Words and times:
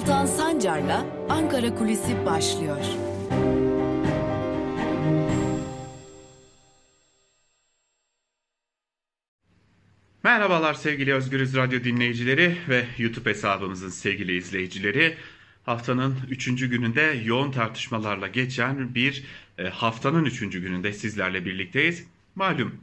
Altan 0.00 0.26
Sancar'la 0.26 1.06
Ankara 1.28 1.74
Kulisi 1.74 2.26
başlıyor. 2.26 2.78
Merhabalar 10.22 10.74
sevgili 10.74 11.14
Özgürüz 11.14 11.56
Radyo 11.56 11.84
dinleyicileri 11.84 12.56
ve 12.68 12.84
YouTube 12.98 13.30
hesabımızın 13.30 13.88
sevgili 13.88 14.36
izleyicileri. 14.36 15.16
Haftanın 15.64 16.16
3. 16.30 16.46
gününde 16.46 17.22
yoğun 17.24 17.52
tartışmalarla 17.52 18.28
geçen 18.28 18.94
bir 18.94 19.24
e, 19.58 19.64
haftanın 19.64 20.24
3. 20.24 20.40
gününde 20.40 20.92
sizlerle 20.92 21.44
birlikteyiz. 21.44 22.06
Malum 22.34 22.74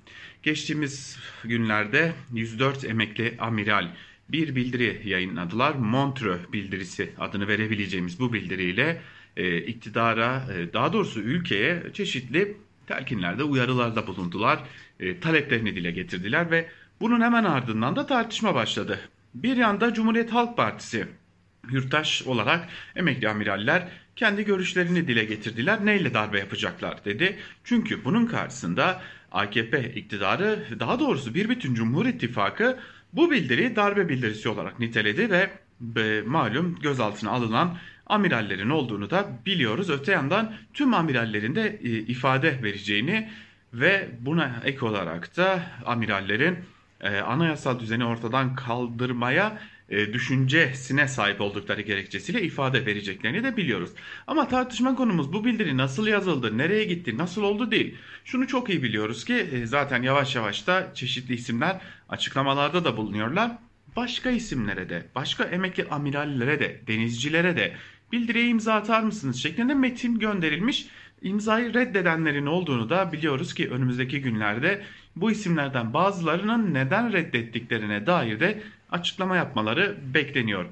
geçtiğimiz 0.43 1.19
günlerde 1.43 2.13
104 2.33 2.83
emekli 2.83 3.37
amiral 3.39 3.87
bir 4.29 4.55
bildiri 4.55 5.01
yayınladılar. 5.05 5.75
Montreux 5.75 6.39
bildirisi 6.53 7.13
adını 7.19 7.47
verebileceğimiz 7.47 8.19
bu 8.19 8.33
bildiriyle 8.33 9.01
e, 9.37 9.57
iktidara 9.57 10.43
e, 10.53 10.73
daha 10.73 10.93
doğrusu 10.93 11.19
ülkeye 11.19 11.83
çeşitli 11.93 12.57
telkinlerde 12.87 13.43
uyarılarda 13.43 14.07
bulundular. 14.07 14.59
E, 14.99 15.19
taleplerini 15.19 15.75
dile 15.75 15.91
getirdiler 15.91 16.51
ve 16.51 16.69
bunun 17.01 17.21
hemen 17.21 17.43
ardından 17.43 17.95
da 17.95 18.05
tartışma 18.05 18.55
başladı. 18.55 18.99
Bir 19.35 19.57
yanda 19.57 19.93
Cumhuriyet 19.93 20.33
Halk 20.33 20.57
Partisi 20.57 21.07
yurttaş 21.71 22.23
olarak 22.23 22.67
emekli 22.95 23.29
amiraller 23.29 23.87
kendi 24.15 24.45
görüşlerini 24.45 25.07
dile 25.07 25.25
getirdiler. 25.25 25.85
Neyle 25.85 26.13
darbe 26.13 26.39
yapacaklar 26.39 27.05
dedi. 27.05 27.37
Çünkü 27.63 28.05
bunun 28.05 28.25
karşısında 28.25 29.01
AKP 29.37 29.93
iktidarı 29.95 30.65
daha 30.79 30.99
doğrusu 30.99 31.33
bir 31.33 31.49
bütün 31.49 31.73
Cumhur 31.73 32.05
İttifakı 32.05 32.77
bu 33.13 33.31
bildiri 33.31 33.75
darbe 33.75 34.09
bildirisi 34.09 34.49
olarak 34.49 34.79
niteledi 34.79 35.29
ve 35.31 35.51
e, 36.01 36.21
malum 36.21 36.79
gözaltına 36.81 37.31
alınan 37.31 37.77
amirallerin 38.07 38.69
olduğunu 38.69 39.09
da 39.09 39.29
biliyoruz. 39.45 39.89
Öte 39.89 40.11
yandan 40.11 40.53
tüm 40.73 40.93
amirallerin 40.93 41.55
de 41.55 41.79
e, 41.83 41.89
ifade 41.89 42.63
vereceğini 42.63 43.29
ve 43.73 44.09
buna 44.19 44.61
ek 44.65 44.85
olarak 44.85 45.37
da 45.37 45.61
amirallerin 45.85 46.57
e, 47.01 47.17
anayasal 47.19 47.79
düzeni 47.79 48.05
ortadan 48.05 48.55
kaldırmaya 48.55 49.59
e, 49.89 50.13
düşüncesine 50.13 51.07
sahip 51.07 51.41
oldukları 51.41 51.81
gerekçesiyle 51.81 52.41
ifade 52.41 52.85
vereceklerini 52.85 53.43
de 53.43 53.57
biliyoruz. 53.57 53.89
Ama 54.27 54.47
tartışma 54.47 54.95
konumuz 54.95 55.33
bu 55.33 55.45
bildiri 55.45 55.77
nasıl 55.77 56.07
yazıldı, 56.07 56.57
nereye 56.57 56.83
gitti, 56.83 57.17
nasıl 57.17 57.43
oldu 57.43 57.71
değil. 57.71 57.95
Şunu 58.25 58.47
çok 58.47 58.69
iyi 58.69 58.83
biliyoruz 58.83 59.25
ki 59.25 59.33
e, 59.33 59.65
zaten 59.65 60.03
yavaş 60.03 60.35
yavaş 60.35 60.67
da 60.67 60.91
çeşitli 60.93 61.33
isimler 61.33 61.81
açıklamalarda 62.09 62.85
da 62.85 62.97
bulunuyorlar. 62.97 63.51
Başka 63.95 64.29
isimlere 64.29 64.89
de, 64.89 65.05
başka 65.15 65.43
emekli 65.43 65.85
amirallere 65.89 66.59
de, 66.59 66.81
denizcilere 66.87 67.57
de 67.57 67.73
bildiriye 68.11 68.47
imza 68.47 68.73
atar 68.73 69.03
mısınız 69.03 69.43
şeklinde 69.43 69.73
metin 69.73 70.19
gönderilmiş. 70.19 70.87
İmzayı 71.21 71.73
reddedenlerin 71.73 72.45
olduğunu 72.45 72.89
da 72.89 73.11
biliyoruz 73.11 73.53
ki 73.53 73.69
önümüzdeki 73.69 74.21
günlerde 74.21 74.83
bu 75.21 75.31
isimlerden 75.31 75.93
bazılarının 75.93 76.73
neden 76.73 77.13
reddettiklerine 77.13 78.05
dair 78.05 78.39
de 78.39 78.63
açıklama 78.91 79.35
yapmaları 79.35 79.97
bekleniyor. 80.13 80.65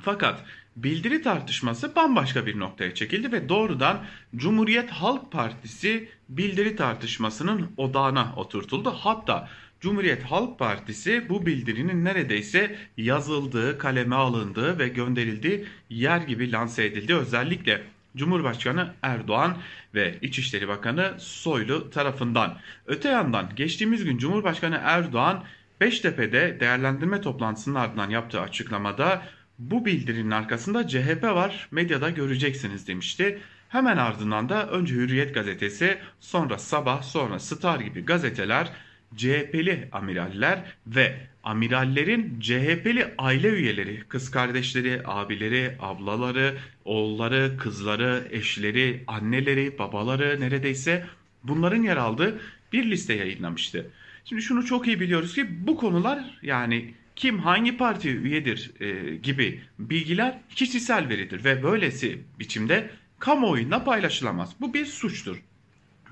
Fakat 0.00 0.44
bildiri 0.76 1.22
tartışması 1.22 1.96
bambaşka 1.96 2.46
bir 2.46 2.58
noktaya 2.58 2.94
çekildi 2.94 3.32
ve 3.32 3.48
doğrudan 3.48 4.04
Cumhuriyet 4.36 4.90
Halk 4.90 5.32
Partisi 5.32 6.08
bildiri 6.28 6.76
tartışmasının 6.76 7.72
odağına 7.76 8.32
oturtuldu. 8.36 8.90
Hatta 8.90 9.48
Cumhuriyet 9.80 10.22
Halk 10.22 10.58
Partisi 10.58 11.28
bu 11.28 11.46
bildirinin 11.46 12.04
neredeyse 12.04 12.76
yazıldığı, 12.96 13.78
kaleme 13.78 14.16
alındığı 14.16 14.78
ve 14.78 14.88
gönderildiği 14.88 15.64
yer 15.90 16.20
gibi 16.20 16.52
lanse 16.52 16.84
edildi. 16.84 17.14
Özellikle 17.14 17.82
Cumhurbaşkanı 18.16 18.94
Erdoğan 19.02 19.56
ve 19.94 20.18
İçişleri 20.22 20.68
Bakanı 20.68 21.14
Soylu 21.18 21.90
tarafından. 21.90 22.58
Öte 22.86 23.08
yandan 23.08 23.48
geçtiğimiz 23.56 24.04
gün 24.04 24.18
Cumhurbaşkanı 24.18 24.80
Erdoğan 24.82 25.44
Beştepe'de 25.80 26.60
değerlendirme 26.60 27.20
toplantısının 27.20 27.74
ardından 27.74 28.10
yaptığı 28.10 28.40
açıklamada 28.40 29.22
bu 29.58 29.84
bildirinin 29.84 30.30
arkasında 30.30 30.88
CHP 30.88 31.22
var 31.22 31.68
medyada 31.70 32.10
göreceksiniz 32.10 32.88
demişti. 32.88 33.38
Hemen 33.68 33.96
ardından 33.96 34.48
da 34.48 34.68
önce 34.68 34.94
Hürriyet 34.94 35.34
gazetesi 35.34 35.98
sonra 36.20 36.58
Sabah 36.58 37.02
sonra 37.02 37.38
Star 37.38 37.80
gibi 37.80 38.04
gazeteler 38.04 38.68
CHP'li 39.16 39.88
amiraller 39.92 40.64
ve 40.86 41.31
amirallerin 41.44 42.40
CHP'li 42.40 43.14
aile 43.18 43.48
üyeleri, 43.48 44.02
kız 44.08 44.30
kardeşleri, 44.30 45.02
abileri, 45.04 45.76
ablaları, 45.80 46.58
oğulları, 46.84 47.56
kızları, 47.58 48.28
eşleri, 48.30 49.04
anneleri, 49.06 49.78
babaları 49.78 50.40
neredeyse 50.40 51.06
bunların 51.44 51.82
yer 51.82 51.96
aldığı 51.96 52.40
bir 52.72 52.90
liste 52.90 53.14
yayınlamıştı. 53.14 53.90
Şimdi 54.24 54.42
şunu 54.42 54.64
çok 54.64 54.86
iyi 54.86 55.00
biliyoruz 55.00 55.34
ki 55.34 55.66
bu 55.66 55.76
konular 55.76 56.38
yani 56.42 56.94
kim 57.16 57.38
hangi 57.38 57.76
parti 57.76 58.10
üyedir 58.10 58.70
e, 58.80 59.16
gibi 59.16 59.60
bilgiler 59.78 60.38
kişisel 60.54 61.08
veridir 61.08 61.44
ve 61.44 61.62
böylesi 61.62 62.18
biçimde 62.38 62.90
kamuoyunda 63.18 63.84
paylaşılamaz. 63.84 64.54
Bu 64.60 64.74
bir 64.74 64.86
suçtur. 64.86 65.42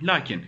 Lakin 0.02 0.42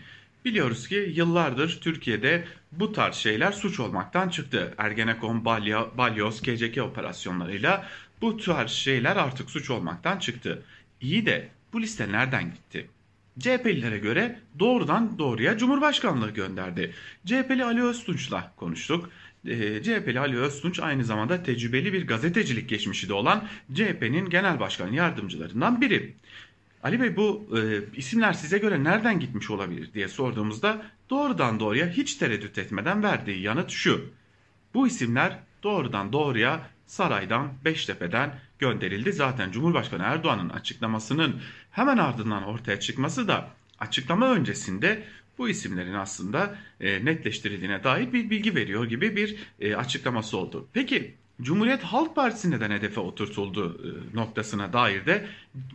biliyoruz 0.45 0.89
ki 0.89 1.13
yıllardır 1.15 1.81
Türkiye'de 1.81 2.45
bu 2.73 2.93
tarz 2.93 3.15
şeyler 3.15 3.53
suç 3.53 3.81
olmaktan 3.81 4.29
çıktı. 4.29 4.75
Ergenekon, 4.79 5.45
Balya, 5.45 5.99
Balyoz, 5.99 6.43
KCK 6.43 6.79
operasyonlarıyla 6.83 7.89
bu 8.21 8.37
tarz 8.37 8.71
şeyler 8.71 9.17
artık 9.17 9.51
suç 9.51 9.71
olmaktan 9.71 10.19
çıktı. 10.19 10.63
İyi 11.01 11.27
de 11.27 11.49
bu 11.73 11.83
liste 11.83 12.13
nereden 12.13 12.45
gitti? 12.45 12.89
CHP'lilere 13.39 13.99
göre 13.99 14.41
doğrudan 14.59 15.19
doğruya 15.19 15.59
Cumhurbaşkanlığı 15.59 16.31
gönderdi. 16.31 16.95
CHP'li 17.27 17.65
Ali 17.65 17.83
Öztunç'la 17.83 18.53
konuştuk. 18.57 19.11
E, 19.47 19.53
ee, 19.53 19.83
CHP'li 19.83 20.21
Ali 20.21 20.39
Öztunç 20.39 20.81
aynı 20.81 21.05
zamanda 21.05 21.43
tecrübeli 21.43 21.93
bir 21.93 22.07
gazetecilik 22.07 22.69
geçmişi 22.69 23.09
de 23.09 23.13
olan 23.13 23.49
CHP'nin 23.75 24.31
genel 24.31 24.61
başkan 24.61 24.93
yardımcılarından 24.93 25.81
biri. 25.81 26.15
Ali 26.83 27.01
Bey 27.01 27.17
bu 27.17 27.49
e, 27.57 27.61
isimler 27.97 28.33
size 28.33 28.59
göre 28.59 28.85
nereden 28.85 29.21
gitmiş 29.21 29.51
olabilir 29.51 29.95
diye 29.95 30.09
sorduğumuzda 30.09 30.83
doğrudan 31.11 31.61
doğruya 31.61 31.89
hiç 31.89 32.15
tereddüt 32.15 32.59
etmeden 32.59 33.03
verdiği 33.03 33.41
yanıt 33.41 33.71
şu. 33.71 34.11
Bu 34.75 34.87
isimler 34.87 35.39
doğrudan 35.63 36.13
doğruya 36.13 36.71
saraydan 36.87 37.53
Beştepe'den 37.65 38.39
gönderildi. 38.59 39.13
Zaten 39.13 39.51
Cumhurbaşkanı 39.51 40.03
Erdoğan'ın 40.03 40.49
açıklamasının 40.49 41.41
hemen 41.71 41.99
ardından 41.99 42.43
ortaya 42.43 42.81
çıkması 42.81 43.29
da 43.29 43.51
açıklama 43.79 44.31
öncesinde 44.33 45.05
bu 45.39 45.49
isimlerin 45.49 45.95
aslında 45.95 46.59
e, 46.81 47.05
netleştirildiğine 47.05 47.85
dair 47.85 48.13
bir 48.13 48.31
bilgi 48.31 48.55
veriyor 48.55 48.85
gibi 48.85 49.17
bir 49.17 49.37
e, 49.61 49.77
açıklaması 49.77 50.37
oldu. 50.37 50.69
Peki 50.73 51.15
Cumhuriyet 51.43 51.83
Halk 51.83 52.15
Partisi 52.15 52.51
neden 52.51 52.71
hedefe 52.71 53.01
oturtuldu 53.01 53.81
e, 53.85 54.17
noktasına 54.17 54.73
dair 54.73 55.07
de 55.07 55.27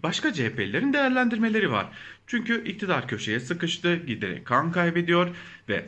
başka 0.03 0.33
CHP'lilerin 0.33 0.93
değerlendirmeleri 0.93 1.71
var. 1.71 1.87
Çünkü 2.27 2.67
iktidar 2.67 3.07
köşeye 3.07 3.39
sıkıştı, 3.39 3.95
giderek 3.95 4.45
kan 4.45 4.71
kaybediyor 4.71 5.29
ve 5.69 5.85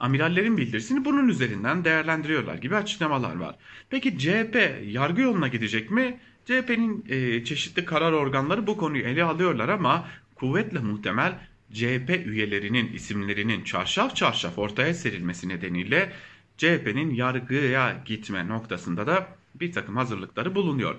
amirallerin 0.00 0.56
bildirisini 0.56 1.04
bunun 1.04 1.28
üzerinden 1.28 1.84
değerlendiriyorlar 1.84 2.54
gibi 2.54 2.76
açıklamalar 2.76 3.36
var. 3.36 3.56
Peki 3.90 4.18
CHP 4.18 4.80
yargı 4.86 5.20
yoluna 5.20 5.48
gidecek 5.48 5.90
mi? 5.90 6.20
CHP'nin 6.44 7.04
e, 7.08 7.44
çeşitli 7.44 7.84
karar 7.84 8.12
organları 8.12 8.66
bu 8.66 8.76
konuyu 8.76 9.04
ele 9.04 9.24
alıyorlar 9.24 9.68
ama 9.68 10.08
kuvvetle 10.34 10.78
muhtemel 10.78 11.38
CHP 11.72 12.26
üyelerinin 12.26 12.92
isimlerinin 12.92 13.64
çarşaf 13.64 14.16
çarşaf 14.16 14.58
ortaya 14.58 14.94
serilmesi 14.94 15.48
nedeniyle 15.48 16.12
CHP'nin 16.56 17.14
yargıya 17.14 18.02
gitme 18.04 18.48
noktasında 18.48 19.06
da 19.06 19.28
bir 19.54 19.72
takım 19.72 19.96
hazırlıkları 19.96 20.54
bulunuyor. 20.54 20.94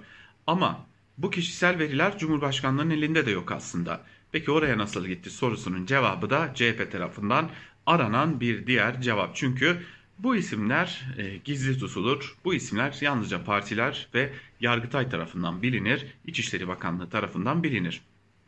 Ama 0.47 0.85
bu 1.17 1.31
kişisel 1.31 1.79
veriler 1.79 2.17
Cumhurbaşkanlığının 2.17 2.89
elinde 2.89 3.25
de 3.25 3.31
yok 3.31 3.51
aslında. 3.51 4.01
Peki 4.31 4.51
oraya 4.51 4.77
nasıl 4.77 5.05
gitti 5.05 5.29
sorusunun 5.29 5.85
cevabı 5.85 6.29
da 6.29 6.51
CHP 6.55 6.91
tarafından 6.91 7.49
aranan 7.85 8.39
bir 8.39 8.67
diğer 8.67 9.01
cevap. 9.01 9.35
Çünkü 9.35 9.77
bu 10.19 10.35
isimler 10.35 11.05
e, 11.17 11.37
gizli 11.37 11.79
tutulur. 11.79 12.35
Bu 12.45 12.53
isimler 12.53 12.97
yalnızca 13.01 13.43
partiler 13.43 14.07
ve 14.13 14.33
Yargıtay 14.59 15.09
tarafından 15.09 15.61
bilinir, 15.61 16.05
İçişleri 16.25 16.67
Bakanlığı 16.67 17.09
tarafından 17.09 17.63
bilinir. 17.63 18.01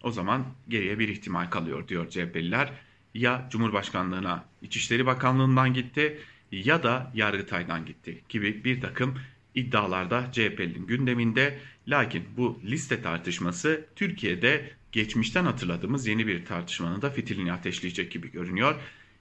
O 0.04 0.12
zaman 0.12 0.46
geriye 0.70 1.00
bir 1.00 1.10
ihtimal 1.10 1.50
kalıyor 1.50 1.88
diyor 1.88 2.10
CHP'liler. 2.10 2.74
Ya 3.14 3.48
Cumhurbaşkanlığına 3.52 4.46
İçişleri 4.62 5.06
Bakanlığından 5.06 5.74
gitti 5.74 6.20
ya 6.64 6.84
da 6.84 7.12
Yargıtay'dan 7.16 7.86
gitti 7.86 8.22
gibi 8.30 8.64
bir 8.64 8.82
takım 8.82 9.20
iddialarda 9.56 10.32
CHP'nin 10.32 10.88
gündeminde. 10.88 11.60
Lakin 11.88 12.24
bu 12.38 12.60
liste 12.64 13.02
tartışması 13.02 13.86
Türkiye'de 13.96 14.70
geçmişten 14.92 15.46
hatırladığımız 15.46 16.08
yeni 16.08 16.28
bir 16.28 16.46
tartışmanın 16.46 17.02
da 17.02 17.10
fitilini 17.10 17.54
ateşleyecek 17.54 18.12
gibi 18.12 18.32
görünüyor. 18.32 18.76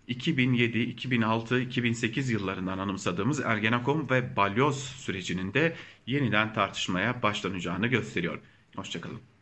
2007, 0.08 0.78
2006, 0.78 1.60
2008 1.60 2.31
yıllarından 2.31 2.78
anımsadığımız 2.78 3.40
Ergenekon 3.40 4.10
ve 4.10 4.36
Balyoz 4.36 4.84
sürecinin 4.84 5.54
de 5.54 5.76
yeniden 6.06 6.52
tartışmaya 6.52 7.22
başlanacağını 7.22 7.86
gösteriyor. 7.86 8.38
Hoşçakalın. 8.76 9.33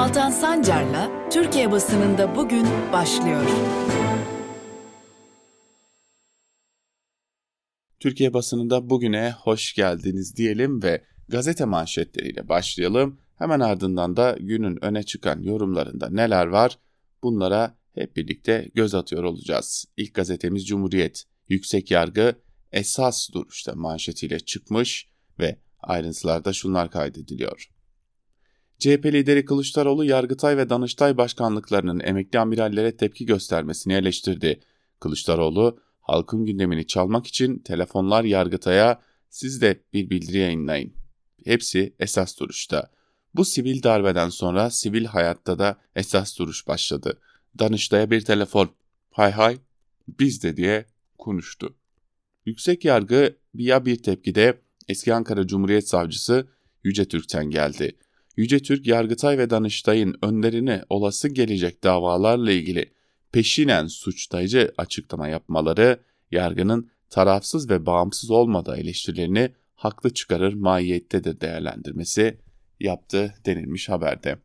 Altan 0.00 0.30
Sancar'la 0.30 1.30
Türkiye 1.30 1.70
basınında 1.70 2.36
bugün 2.36 2.66
başlıyor. 2.92 3.42
Türkiye 8.00 8.34
basınında 8.34 8.90
bugüne 8.90 9.34
hoş 9.38 9.74
geldiniz 9.74 10.36
diyelim 10.36 10.82
ve 10.82 11.04
gazete 11.28 11.64
manşetleriyle 11.64 12.48
başlayalım. 12.48 13.20
Hemen 13.38 13.60
ardından 13.60 14.16
da 14.16 14.36
günün 14.40 14.84
öne 14.84 15.02
çıkan 15.02 15.42
yorumlarında 15.42 16.10
neler 16.10 16.46
var 16.46 16.78
bunlara 17.22 17.78
hep 17.94 18.16
birlikte 18.16 18.70
göz 18.74 18.94
atıyor 18.94 19.24
olacağız. 19.24 19.84
İlk 19.96 20.14
gazetemiz 20.14 20.66
Cumhuriyet. 20.66 21.24
Yüksek 21.48 21.90
yargı 21.90 22.34
esas 22.72 23.32
duruşta 23.32 23.72
manşetiyle 23.74 24.40
çıkmış 24.40 25.08
ve 25.38 25.58
ayrıntılarda 25.80 26.52
şunlar 26.52 26.90
kaydediliyor. 26.90 27.70
CHP 28.80 29.06
lideri 29.06 29.44
Kılıçdaroğlu 29.44 30.04
Yargıtay 30.04 30.56
ve 30.56 30.70
Danıştay 30.70 31.16
başkanlıklarının 31.16 32.00
emekli 32.00 32.38
amirallere 32.38 32.96
tepki 32.96 33.26
göstermesini 33.26 33.92
eleştirdi. 33.92 34.60
Kılıçdaroğlu, 35.00 35.80
halkın 36.00 36.44
gündemini 36.44 36.86
çalmak 36.86 37.26
için 37.26 37.58
telefonlar 37.58 38.24
Yargıtay'a 38.24 39.00
siz 39.30 39.62
de 39.62 39.80
bir 39.92 40.10
bildiri 40.10 40.38
yayınlayın. 40.38 40.92
Hepsi 41.44 41.94
esas 41.98 42.40
duruşta. 42.40 42.90
Bu 43.34 43.44
sivil 43.44 43.82
darbeden 43.82 44.28
sonra 44.28 44.70
sivil 44.70 45.04
hayatta 45.04 45.58
da 45.58 45.80
esas 45.96 46.38
duruş 46.38 46.68
başladı. 46.68 47.20
Danıştay'a 47.58 48.10
bir 48.10 48.20
telefon. 48.20 48.70
Hay 49.10 49.30
hay 49.30 49.58
biz 50.08 50.42
de 50.42 50.56
diye 50.56 50.86
konuştu. 51.18 51.74
Yüksek 52.46 52.84
yargı 52.84 53.36
ya 53.54 53.86
bir 53.86 54.02
tepkide 54.02 54.60
eski 54.88 55.14
Ankara 55.14 55.46
Cumhuriyet 55.46 55.88
Savcısı 55.88 56.48
Yüce 56.84 57.04
Türk'ten 57.04 57.50
geldi. 57.50 57.96
Yüce 58.36 58.58
Türk, 58.58 58.86
Yargıtay 58.86 59.38
ve 59.38 59.50
Danıştay'ın 59.50 60.16
önlerine 60.22 60.82
olası 60.88 61.28
gelecek 61.28 61.84
davalarla 61.84 62.52
ilgili 62.52 62.92
peşinen 63.32 63.86
suçlayıcı 63.86 64.72
açıklama 64.78 65.28
yapmaları, 65.28 66.00
yargının 66.30 66.90
tarafsız 67.10 67.70
ve 67.70 67.86
bağımsız 67.86 68.30
olmadığı 68.30 68.76
eleştirilerini 68.76 69.50
haklı 69.74 70.14
çıkarır 70.14 70.54
mahiyettedir 70.54 71.40
değerlendirmesi 71.40 72.38
yaptı 72.80 73.34
denilmiş 73.46 73.88
haberde. 73.88 74.38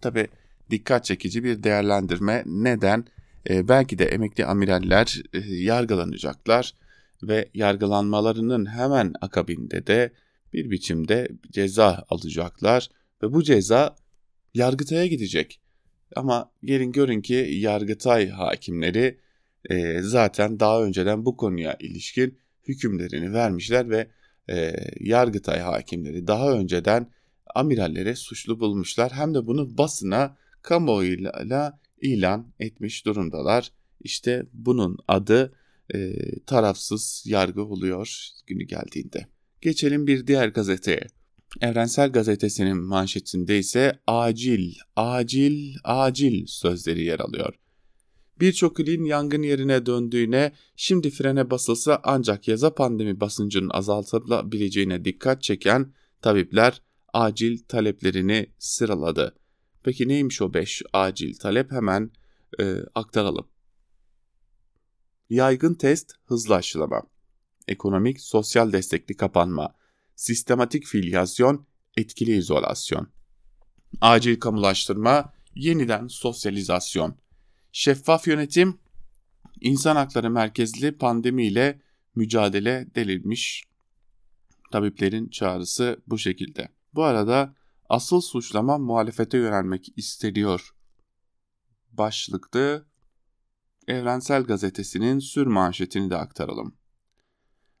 Tabi 0.00 0.28
dikkat 0.70 1.04
çekici 1.04 1.44
bir 1.44 1.62
değerlendirme. 1.62 2.42
Neden? 2.46 3.04
Ee, 3.50 3.68
belki 3.68 3.98
de 3.98 4.04
emekli 4.04 4.46
amiraller 4.46 5.22
e, 5.32 5.38
yargılanacaklar 5.38 6.74
ve 7.22 7.48
yargılanmalarının 7.54 8.66
hemen 8.66 9.12
akabinde 9.20 9.86
de 9.86 10.12
bir 10.54 10.70
biçimde 10.70 11.28
ceza 11.52 12.04
alacaklar 12.08 12.88
ve 13.22 13.32
bu 13.32 13.42
ceza 13.42 13.96
Yargıtay'a 14.54 15.06
gidecek. 15.06 15.60
Ama 16.16 16.52
gelin 16.64 16.92
görün 16.92 17.20
ki 17.20 17.48
Yargıtay 17.52 18.28
hakimleri 18.28 19.18
e, 19.70 20.00
zaten 20.02 20.60
daha 20.60 20.82
önceden 20.82 21.24
bu 21.24 21.36
konuya 21.36 21.76
ilişkin 21.80 22.38
hükümlerini 22.68 23.32
vermişler 23.32 23.90
ve 23.90 24.10
e, 24.50 24.72
Yargıtay 25.00 25.58
hakimleri 25.58 26.26
daha 26.26 26.52
önceden 26.52 27.10
amirallere 27.54 28.16
suçlu 28.16 28.60
bulmuşlar. 28.60 29.12
Hem 29.12 29.34
de 29.34 29.46
bunu 29.46 29.78
basına 29.78 30.36
kamuoyuyla 30.62 31.78
ilan 32.00 32.52
etmiş 32.60 33.06
durumdalar. 33.06 33.72
İşte 34.00 34.46
bunun 34.52 34.98
adı 35.08 35.54
e, 35.94 36.14
tarafsız 36.46 37.24
yargı 37.26 37.64
oluyor 37.64 38.28
günü 38.46 38.64
geldiğinde. 38.64 39.26
Geçelim 39.64 40.06
bir 40.06 40.26
diğer 40.26 40.48
gazeteye. 40.48 41.06
Evrensel 41.60 42.12
Gazetesi'nin 42.12 42.76
manşetinde 42.76 43.58
ise 43.58 44.00
acil, 44.06 44.74
acil, 44.96 45.74
acil 45.84 46.46
sözleri 46.46 47.04
yer 47.04 47.20
alıyor. 47.20 47.54
Birçok 48.40 48.80
ilin 48.80 49.04
yangın 49.04 49.42
yerine 49.42 49.86
döndüğüne, 49.86 50.52
şimdi 50.76 51.10
frene 51.10 51.50
basılsa 51.50 52.00
ancak 52.04 52.48
yaza 52.48 52.74
pandemi 52.74 53.20
basıncının 53.20 53.70
azaltılabileceğine 53.70 55.04
dikkat 55.04 55.42
çeken 55.42 55.92
tabipler 56.22 56.82
acil 57.12 57.58
taleplerini 57.58 58.46
sıraladı. 58.58 59.34
Peki 59.82 60.08
neymiş 60.08 60.42
o 60.42 60.54
5 60.54 60.82
acil 60.92 61.38
talep 61.38 61.72
hemen 61.72 62.10
e, 62.60 62.76
aktaralım. 62.94 63.46
Yaygın 65.30 65.74
test 65.74 66.12
hızlı 66.24 66.54
aşılama, 66.54 67.02
ekonomik 67.68 68.20
sosyal 68.20 68.72
destekli 68.72 69.16
kapanma, 69.16 69.74
sistematik 70.16 70.86
filyasyon, 70.86 71.66
etkili 71.96 72.36
izolasyon, 72.36 73.08
acil 74.00 74.40
kamulaştırma, 74.40 75.32
yeniden 75.54 76.06
sosyalizasyon, 76.06 77.16
şeffaf 77.72 78.26
yönetim, 78.26 78.78
insan 79.60 79.96
hakları 79.96 80.30
merkezli 80.30 80.98
pandemiyle 80.98 81.80
mücadele 82.14 82.86
delilmiş. 82.94 83.64
Tabiplerin 84.72 85.28
çağrısı 85.28 86.02
bu 86.06 86.18
şekilde. 86.18 86.68
Bu 86.94 87.04
arada 87.04 87.54
asıl 87.88 88.20
suçlama 88.20 88.78
muhalefete 88.78 89.38
yönelmek 89.38 89.86
isteniyor. 89.96 90.74
Başlıklı 91.92 92.86
Evrensel 93.88 94.42
Gazetesi'nin 94.42 95.18
sür 95.18 95.46
manşetini 95.46 96.10
de 96.10 96.16
aktaralım. 96.16 96.76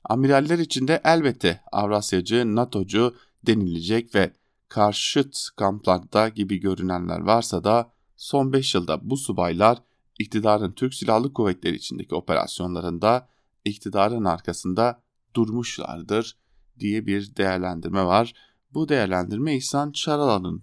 Amiraller 0.04 0.58
içinde 0.58 1.00
elbette 1.04 1.60
Avrasyacı, 1.72 2.56
NATO'cu 2.56 3.16
denilecek 3.46 4.14
ve 4.14 4.32
karşıt 4.68 5.38
kamplarda 5.56 6.28
gibi 6.28 6.60
görünenler 6.60 7.20
varsa 7.20 7.64
da 7.64 7.92
son 8.16 8.52
5 8.52 8.74
yılda 8.74 9.10
bu 9.10 9.16
subaylar 9.16 9.78
iktidarın 10.18 10.72
Türk 10.72 10.94
Silahlı 10.94 11.32
Kuvvetleri 11.32 11.76
içindeki 11.76 12.14
operasyonlarında 12.14 13.28
iktidarın 13.64 14.24
arkasında 14.24 15.02
durmuşlardır 15.36 16.36
diye 16.78 17.06
bir 17.06 17.36
değerlendirme 17.36 18.04
var. 18.04 18.32
Bu 18.70 18.88
değerlendirme 18.88 19.56
İhsan 19.56 19.92
Çaralan'ın 19.92 20.62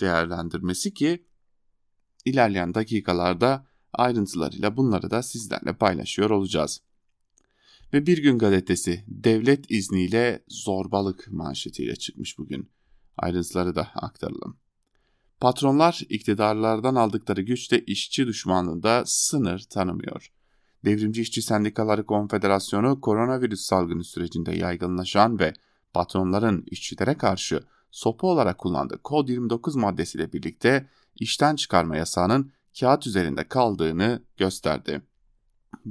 değerlendirmesi 0.00 0.94
ki 0.94 1.26
ilerleyen 2.24 2.74
dakikalarda 2.74 3.66
ayrıntılarıyla 3.92 4.76
bunları 4.76 5.10
da 5.10 5.22
sizlerle 5.22 5.72
paylaşıyor 5.72 6.30
olacağız. 6.30 6.80
Ve 7.92 8.06
Bir 8.06 8.18
Gün 8.18 8.38
Gazetesi 8.38 9.04
devlet 9.08 9.70
izniyle 9.70 10.44
zorbalık 10.48 11.28
manşetiyle 11.32 11.96
çıkmış 11.96 12.38
bugün. 12.38 12.70
Ayrıntıları 13.16 13.74
da 13.74 13.88
aktaralım. 13.94 14.56
Patronlar 15.40 16.00
iktidarlardan 16.08 16.94
aldıkları 16.94 17.42
güçle 17.42 17.84
işçi 17.84 18.26
düşmanlığında 18.26 19.02
sınır 19.06 19.66
tanımıyor. 19.70 20.32
Devrimci 20.84 21.22
İşçi 21.22 21.42
Sendikaları 21.42 22.06
Konfederasyonu 22.06 23.00
koronavirüs 23.00 23.60
salgını 23.60 24.04
sürecinde 24.04 24.56
yaygınlaşan 24.56 25.38
ve 25.38 25.52
patronların 25.94 26.64
işçilere 26.66 27.14
karşı 27.14 27.62
sopa 27.90 28.26
olarak 28.26 28.58
kullandığı 28.58 28.98
kod 29.02 29.28
29 29.28 29.76
maddesiyle 29.76 30.32
birlikte 30.32 30.88
işten 31.16 31.56
çıkarma 31.56 31.96
yasağının 31.96 32.52
kağıt 32.80 33.06
üzerinde 33.06 33.48
kaldığını 33.48 34.22
gösterdi. 34.36 35.02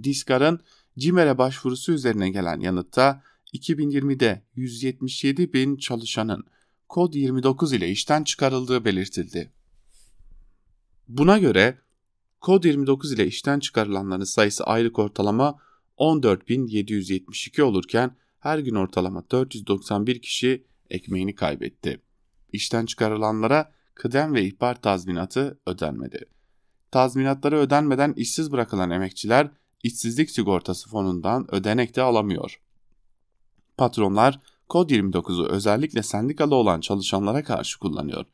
Diskar'ın 0.03 0.59
CİMER'e 0.97 1.37
başvurusu 1.37 1.91
üzerine 1.91 2.29
gelen 2.29 2.59
yanıtta 2.59 3.23
2020'de 3.53 4.41
177 4.55 5.53
bin 5.53 5.77
çalışanın 5.77 6.43
kod 6.89 7.13
29 7.13 7.73
ile 7.73 7.89
işten 7.89 8.23
çıkarıldığı 8.23 8.85
belirtildi. 8.85 9.51
Buna 11.07 11.37
göre 11.37 11.77
kod 12.41 12.63
29 12.63 13.11
ile 13.13 13.27
işten 13.27 13.59
çıkarılanların 13.59 14.23
sayısı 14.23 14.63
aylık 14.63 14.99
ortalama 14.99 15.59
14.772 15.97 17.61
olurken 17.61 18.15
her 18.39 18.59
gün 18.59 18.75
ortalama 18.75 19.23
491 19.31 20.21
kişi 20.21 20.65
ekmeğini 20.89 21.35
kaybetti. 21.35 22.01
İşten 22.51 22.85
çıkarılanlara 22.85 23.71
kıdem 23.93 24.33
ve 24.33 24.43
ihbar 24.45 24.81
tazminatı 24.81 25.59
ödenmedi. 25.65 26.25
Tazminatları 26.91 27.57
ödenmeden 27.57 28.13
işsiz 28.13 28.51
bırakılan 28.51 28.89
emekçiler 28.89 29.51
işsizlik 29.83 30.31
sigortası 30.31 30.89
fonundan 30.89 31.55
ödenek 31.55 31.95
de 31.95 32.01
alamıyor. 32.01 32.61
Patronlar 33.77 34.39
Kod 34.69 34.89
29'u 34.89 35.47
özellikle 35.47 36.03
sendikalı 36.03 36.55
olan 36.55 36.81
çalışanlara 36.81 37.43
karşı 37.43 37.79
kullanıyor. 37.79 38.25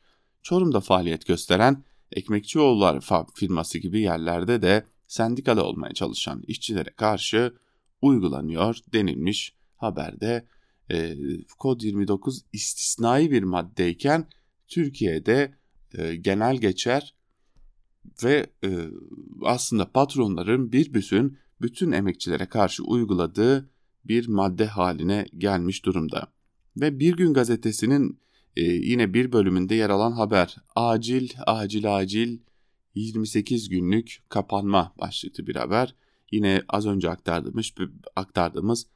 Çorum'da 0.42 0.80
faaliyet 0.80 1.26
gösteren 1.26 1.84
Ekmekçioğulları 2.12 3.00
firması 3.34 3.78
gibi 3.78 4.00
yerlerde 4.00 4.62
de 4.62 4.84
sendikalı 5.06 5.64
olmaya 5.64 5.94
çalışan 5.94 6.42
işçilere 6.46 6.90
karşı 6.90 7.54
uygulanıyor 8.02 8.76
denilmiş 8.92 9.54
haberde. 9.76 10.46
e, 10.90 11.16
kod 11.58 11.80
29 11.80 12.44
istisnai 12.52 13.30
bir 13.30 13.42
maddeyken 13.42 14.28
Türkiye'de 14.68 15.54
e, 15.98 16.16
genel 16.16 16.56
geçer 16.56 17.14
ve 18.24 18.46
e, 18.64 18.88
aslında 19.42 19.92
patronların 19.92 20.72
bir 20.72 20.94
bütün 20.94 21.38
bütün 21.60 21.92
emekçilere 21.92 22.46
karşı 22.46 22.84
uyguladığı 22.84 23.70
bir 24.04 24.28
madde 24.28 24.66
haline 24.66 25.26
gelmiş 25.38 25.84
durumda. 25.84 26.26
Ve 26.76 26.98
Bir 26.98 27.16
Gün 27.16 27.34
gazetesinin 27.34 28.20
e, 28.56 28.62
yine 28.62 29.14
bir 29.14 29.32
bölümünde 29.32 29.74
yer 29.74 29.90
alan 29.90 30.12
haber 30.12 30.56
acil 30.76 31.30
acil 31.46 31.96
acil 31.96 32.38
28 32.94 33.68
günlük 33.68 34.18
kapanma 34.28 34.94
başlıklı 35.00 35.46
bir 35.46 35.56
haber. 35.56 35.94
Yine 36.32 36.62
az 36.68 36.86
önce 36.86 37.10
aktardığımız, 37.10 37.72
aktardığımız 38.16 38.86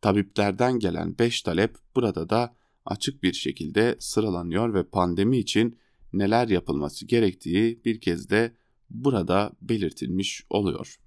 tabiplerden 0.00 0.78
gelen 0.78 1.18
5 1.18 1.42
talep 1.42 1.76
burada 1.96 2.30
da 2.30 2.54
açık 2.84 3.22
bir 3.22 3.32
şekilde 3.32 3.96
sıralanıyor 3.98 4.74
ve 4.74 4.82
pandemi 4.82 5.38
için 5.38 5.78
neler 6.12 6.48
yapılması 6.48 7.06
gerektiği 7.06 7.80
bir 7.84 8.00
kez 8.00 8.30
de 8.30 8.56
burada 8.90 9.52
belirtilmiş 9.62 10.44
oluyor. 10.50 10.98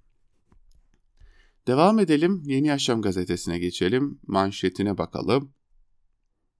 Devam 1.66 1.98
edelim 1.98 2.42
Yeni 2.44 2.66
Yaşam 2.66 3.02
gazetesine 3.02 3.58
geçelim 3.58 4.18
manşetine 4.26 4.98
bakalım. 4.98 5.52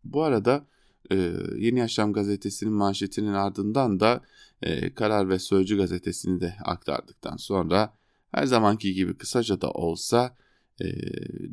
Bu 0.04 0.22
arada 0.22 0.66
e, 1.10 1.32
Yeni 1.56 1.78
Yaşam 1.78 2.12
gazetesinin 2.12 2.72
manşetinin 2.72 3.32
ardından 3.32 4.00
da 4.00 4.22
e, 4.62 4.94
Karar 4.94 5.28
ve 5.28 5.38
Sözcü 5.38 5.76
gazetesini 5.76 6.40
de 6.40 6.56
aktardıktan 6.64 7.36
sonra 7.36 7.94
her 8.30 8.46
zamanki 8.46 8.94
gibi 8.94 9.16
kısaca 9.16 9.60
da 9.60 9.70
olsa 9.70 10.36
e, 10.80 10.86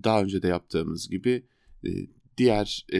daha 0.03 0.21
önce 0.21 0.41
de 0.41 0.47
yaptığımız 0.47 1.09
gibi 1.09 1.45
e, 1.85 1.89
diğer 2.37 2.85
e, 2.93 2.99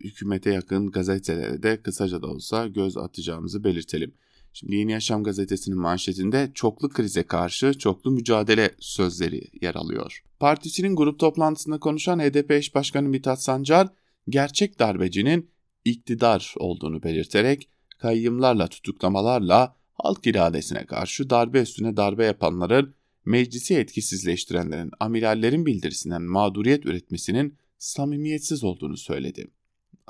hükümete 0.00 0.52
yakın 0.52 0.90
gazetelere 0.90 1.62
de 1.62 1.82
kısaca 1.82 2.22
da 2.22 2.26
olsa 2.26 2.66
göz 2.66 2.96
atacağımızı 2.96 3.64
belirtelim. 3.64 4.14
Şimdi 4.52 4.76
Yeni 4.76 4.92
Yaşam 4.92 5.24
gazetesinin 5.24 5.78
manşetinde 5.78 6.50
çoklu 6.54 6.88
krize 6.88 7.22
karşı 7.22 7.78
çoklu 7.78 8.10
mücadele 8.10 8.70
sözleri 8.78 9.42
yer 9.60 9.74
alıyor. 9.74 10.22
Partisinin 10.40 10.96
grup 10.96 11.18
toplantısında 11.18 11.78
konuşan 11.78 12.18
HDP 12.18 12.50
eş 12.50 12.74
başkanı 12.74 13.08
Mithat 13.08 13.42
Sancar, 13.42 13.88
gerçek 14.28 14.78
darbecinin 14.78 15.50
iktidar 15.84 16.54
olduğunu 16.58 17.02
belirterek 17.02 17.68
kayyımlarla 17.98 18.68
tutuklamalarla 18.68 19.76
halk 19.94 20.26
iradesine 20.26 20.86
karşı 20.86 21.30
darbe 21.30 21.60
üstüne 21.62 21.96
darbe 21.96 22.24
yapanların 22.24 22.94
meclisi 23.24 23.74
etkisizleştirenlerin 23.74 24.90
amirallerin 25.00 25.66
bildirisinden 25.66 26.22
mağduriyet 26.22 26.86
üretmesinin 26.86 27.54
samimiyetsiz 27.78 28.64
olduğunu 28.64 28.96
söyledi. 28.96 29.50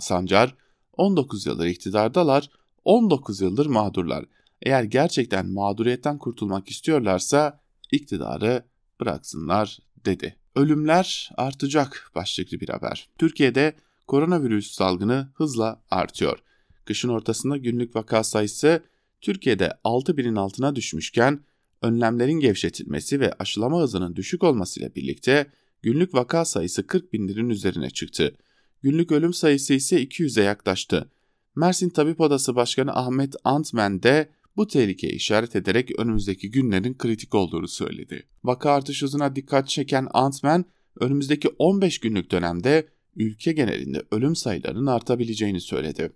Sancar, 0.01 0.55
19 0.93 1.47
yıldır 1.47 1.67
iktidardalar, 1.67 2.51
19 2.85 3.41
yıldır 3.41 3.67
mağdurlar. 3.67 4.25
Eğer 4.63 4.83
gerçekten 4.83 5.47
mağduriyetten 5.47 6.19
kurtulmak 6.19 6.69
istiyorlarsa 6.69 7.61
iktidarı 7.93 8.65
bıraksınlar 9.01 9.79
dedi. 10.05 10.37
Ölümler 10.55 11.31
artacak 11.37 12.11
başlıklı 12.15 12.61
bir 12.61 12.69
haber. 12.69 13.09
Türkiye'de 13.19 13.77
koronavirüs 14.07 14.71
salgını 14.71 15.31
hızla 15.35 15.83
artıyor. 15.91 16.39
Kışın 16.85 17.09
ortasında 17.09 17.57
günlük 17.57 17.97
vaka 17.97 18.25
sayısı 18.25 18.83
Türkiye'de 19.21 19.73
6 19.85 20.17
binin 20.17 20.37
altına 20.37 20.77
düşmüşken 20.77 21.41
önlemlerin 21.83 22.41
gevşetilmesi 22.41 23.21
ve 23.21 23.33
aşılama 23.33 23.81
hızının 23.81 24.17
düşük 24.17 24.45
olmasıyla 24.45 24.95
birlikte 24.95 25.47
günlük 25.83 26.15
vaka 26.15 26.45
sayısı 26.45 26.87
40 26.87 27.13
binlerin 27.13 27.51
üzerine 27.51 27.91
çıktı. 27.91 28.37
Günlük 28.83 29.13
ölüm 29.13 29.33
sayısı 29.33 29.75
ise 29.75 30.03
200'e 30.03 30.45
yaklaştı. 30.45 31.11
Mersin 31.57 31.91
Tabip 31.91 32.21
Odası 32.21 32.57
Başkanı 32.57 32.93
Ahmet 32.93 33.35
Antmen 33.45 34.03
de 34.03 34.29
bu 34.57 34.67
tehlikeye 34.67 35.13
işaret 35.13 35.57
ederek 35.57 35.99
önümüzdeki 35.99 36.51
günlerin 36.51 36.95
kritik 36.95 37.35
olduğunu 37.35 37.69
söyledi. 37.69 38.27
Vaka 38.45 38.71
artış 38.71 39.03
hızına 39.03 39.37
dikkat 39.37 39.69
çeken 39.69 40.09
Antmen, 40.15 40.65
önümüzdeki 41.01 41.49
15 41.49 41.99
günlük 41.99 42.31
dönemde 42.31 42.89
ülke 43.17 43.53
genelinde 43.53 44.03
ölüm 44.11 44.37
sayılarının 44.37 44.87
artabileceğini 44.87 45.61
söyledi. 45.61 46.13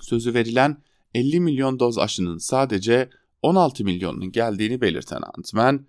Sözü 0.00 0.34
verilen 0.34 0.76
50 1.14 1.40
milyon 1.40 1.78
doz 1.78 1.98
aşının 1.98 2.38
sadece 2.38 3.10
16 3.42 3.84
milyonun 3.84 4.32
geldiğini 4.32 4.80
belirten 4.80 5.20
Antmen, 5.36 5.86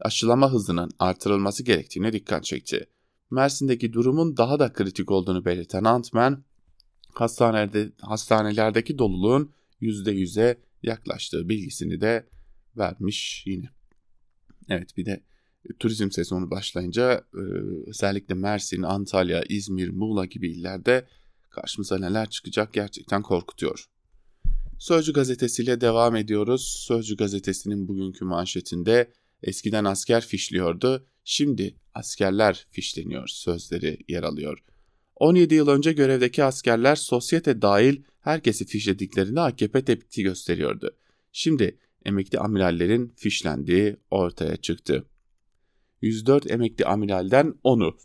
aşılama 0.00 0.52
hızının 0.52 0.90
artırılması 0.98 1.62
gerektiğine 1.62 2.12
dikkat 2.12 2.44
çekti. 2.44 2.86
Mersin'deki 3.30 3.92
durumun 3.92 4.36
daha 4.36 4.58
da 4.58 4.72
kritik 4.72 5.10
olduğunu 5.10 5.44
belirten 5.44 5.84
Antmen, 5.84 6.44
hastanelerde, 7.14 7.92
hastanelerdeki 8.00 8.98
doluluğun 8.98 9.52
%100'e 9.80 10.56
yaklaştığı 10.82 11.48
bilgisini 11.48 12.00
de 12.00 12.28
vermiş 12.76 13.44
yine. 13.46 13.70
Evet 14.68 14.96
bir 14.96 15.06
de 15.06 15.24
turizm 15.78 16.10
sezonu 16.10 16.50
başlayınca 16.50 17.24
e, 17.34 17.42
özellikle 17.86 18.34
Mersin, 18.34 18.82
Antalya, 18.82 19.42
İzmir, 19.48 19.88
Muğla 19.88 20.24
gibi 20.24 20.52
illerde 20.52 21.06
karşımıza 21.50 21.98
neler 21.98 22.30
çıkacak 22.30 22.72
gerçekten 22.72 23.22
korkutuyor. 23.22 23.86
Sözcü 24.78 25.12
gazetesiyle 25.12 25.80
devam 25.80 26.16
ediyoruz. 26.16 26.84
Sözcü 26.86 27.16
gazetesinin 27.16 27.88
bugünkü 27.88 28.24
manşetinde 28.24 29.12
eskiden 29.42 29.84
asker 29.84 30.26
fişliyordu, 30.26 31.06
şimdi 31.24 31.74
askerler 31.94 32.66
fişleniyor 32.70 33.28
sözleri 33.28 33.98
yer 34.08 34.22
alıyor. 34.22 34.58
17 35.16 35.54
yıl 35.54 35.68
önce 35.68 35.92
görevdeki 35.92 36.44
askerler 36.44 36.96
sosyete 36.96 37.62
dahil 37.62 38.02
herkesi 38.20 38.66
fişlediklerinde 38.66 39.40
AKP 39.40 39.84
tepki 39.84 40.22
gösteriyordu. 40.22 40.96
Şimdi 41.32 41.78
emekli 42.04 42.38
amirallerin 42.38 43.12
fişlendiği 43.16 43.96
ortaya 44.10 44.56
çıktı. 44.56 45.04
104 46.02 46.50
emekli 46.50 46.84
amiralden 46.84 47.54
10'u 47.64 47.98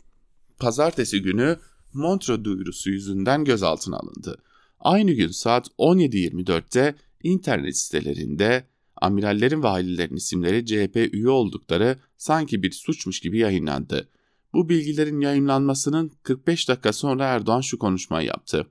pazartesi 0.58 1.22
günü 1.22 1.58
Montreux 1.92 2.44
duyurusu 2.44 2.90
yüzünden 2.90 3.44
gözaltına 3.44 3.96
alındı. 3.96 4.42
Aynı 4.80 5.12
gün 5.12 5.28
saat 5.28 5.68
17.24'te 5.68 6.94
internet 7.22 7.76
sitelerinde 7.76 8.64
amirallerin 8.96 9.62
ve 9.62 9.68
ailelerin 9.68 10.16
isimleri 10.16 10.66
CHP 10.66 10.96
üye 10.96 11.28
oldukları 11.28 11.98
sanki 12.16 12.62
bir 12.62 12.72
suçmuş 12.72 13.20
gibi 13.20 13.38
yayınlandı. 13.38 14.08
Bu 14.52 14.68
bilgilerin 14.68 15.20
yayınlanmasının 15.20 16.12
45 16.22 16.68
dakika 16.68 16.92
sonra 16.92 17.24
Erdoğan 17.24 17.60
şu 17.60 17.78
konuşmayı 17.78 18.26
yaptı. 18.26 18.66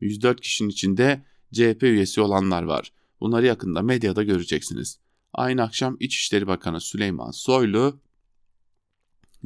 104 0.00 0.40
kişinin 0.40 0.68
içinde 0.68 1.24
CHP 1.52 1.82
üyesi 1.82 2.20
olanlar 2.20 2.62
var. 2.62 2.92
Bunları 3.20 3.46
yakında 3.46 3.82
medyada 3.82 4.22
göreceksiniz. 4.22 4.98
Aynı 5.32 5.62
akşam 5.62 5.96
İçişleri 6.00 6.46
Bakanı 6.46 6.80
Süleyman 6.80 7.30
Soylu 7.30 8.00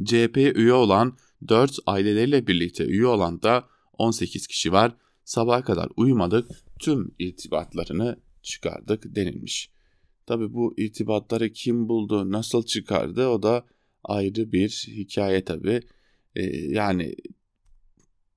CHP'ye 0.05 0.53
üye 0.53 0.73
olan 0.73 1.17
4 1.49 1.79
aileleriyle 1.87 2.47
birlikte 2.47 2.85
üye 2.85 3.07
olan 3.07 3.43
da 3.43 3.69
18 3.93 4.47
kişi 4.47 4.73
var. 4.73 4.97
Sabaha 5.25 5.65
kadar 5.65 5.89
uyumadık 5.97 6.51
tüm 6.79 7.15
irtibatlarını 7.19 8.17
çıkardık 8.43 9.17
denilmiş. 9.17 9.71
Tabi 10.27 10.53
bu 10.53 10.75
irtibatları 10.77 11.51
kim 11.51 11.89
buldu 11.89 12.33
nasıl 12.33 12.63
çıkardı 12.63 13.29
o 13.29 13.43
da 13.43 13.67
ayrı 14.05 14.53
bir 14.53 14.85
hikaye 14.89 15.45
tabi. 15.45 15.81
Ee, 16.37 16.43
yani 16.57 17.15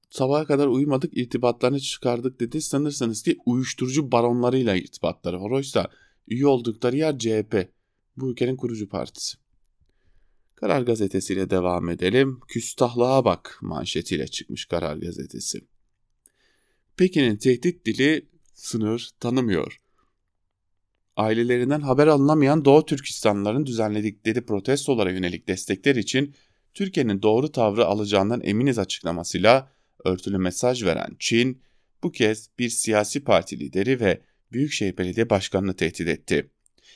sabaha 0.10 0.46
kadar 0.46 0.68
uyumadık 0.68 1.18
irtibatlarını 1.18 1.80
çıkardık 1.80 2.40
dedi. 2.40 2.62
Sanırsınız 2.62 3.24
ki 3.24 3.38
uyuşturucu 3.46 4.12
baronlarıyla 4.12 4.76
irtibatları 4.76 5.42
var. 5.42 5.52
Oysa 5.52 5.90
üye 6.28 6.48
oldukları 6.48 6.98
yer 6.98 7.20
CHP. 7.20 7.70
Bu 8.18 8.32
ülkenin 8.32 8.56
kurucu 8.56 8.90
partisi. 8.90 9.38
Karar 10.56 10.82
gazetesiyle 10.82 11.50
devam 11.50 11.90
edelim. 11.90 12.40
Küstahlığa 12.48 13.26
bak 13.26 13.60
manşetiyle 13.62 14.28
çıkmış 14.28 14.66
Karar 14.66 14.98
gazetesi. 14.98 15.62
Pekin'in 16.98 17.38
tehdit 17.38 17.86
dili 17.86 18.30
sınır 18.54 19.10
tanımıyor. 19.20 19.82
Ailelerinden 21.18 21.82
haber 21.82 22.08
alınamayan 22.08 22.66
Doğu 22.66 22.86
Türkistanlıların 22.86 23.66
düzenledikleri 23.66 24.46
protestolara 24.46 25.12
yönelik 25.12 25.48
destekler 25.48 25.96
için 25.96 26.36
Türkiye'nin 26.74 27.22
doğru 27.22 27.52
tavrı 27.52 27.86
alacağından 27.86 28.42
eminiz 28.44 28.80
açıklamasıyla 28.80 29.72
örtülü 30.06 30.38
mesaj 30.38 30.84
veren 30.84 31.16
Çin, 31.20 31.62
bu 32.04 32.12
kez 32.12 32.50
bir 32.60 32.70
siyasi 32.70 33.24
parti 33.24 33.60
lideri 33.60 34.00
ve 34.00 34.22
Büyükşehir 34.52 34.98
Belediye 34.98 35.30
Başkanı'nı 35.30 35.76
tehdit 35.76 36.08
etti. 36.08 36.52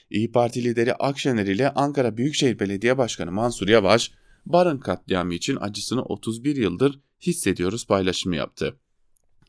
İyi 0.09 0.31
Parti 0.31 0.63
lideri 0.63 0.93
Akşener 0.93 1.45
ile 1.45 1.69
Ankara 1.69 2.17
Büyükşehir 2.17 2.59
Belediye 2.59 2.97
Başkanı 2.97 3.31
Mansur 3.31 3.67
Yavaş, 3.67 4.11
Barın 4.45 4.79
katliamı 4.79 5.33
için 5.33 5.57
acısını 5.61 6.03
31 6.03 6.55
yıldır 6.55 6.99
hissediyoruz 7.21 7.87
paylaşımı 7.87 8.35
yaptı. 8.35 8.79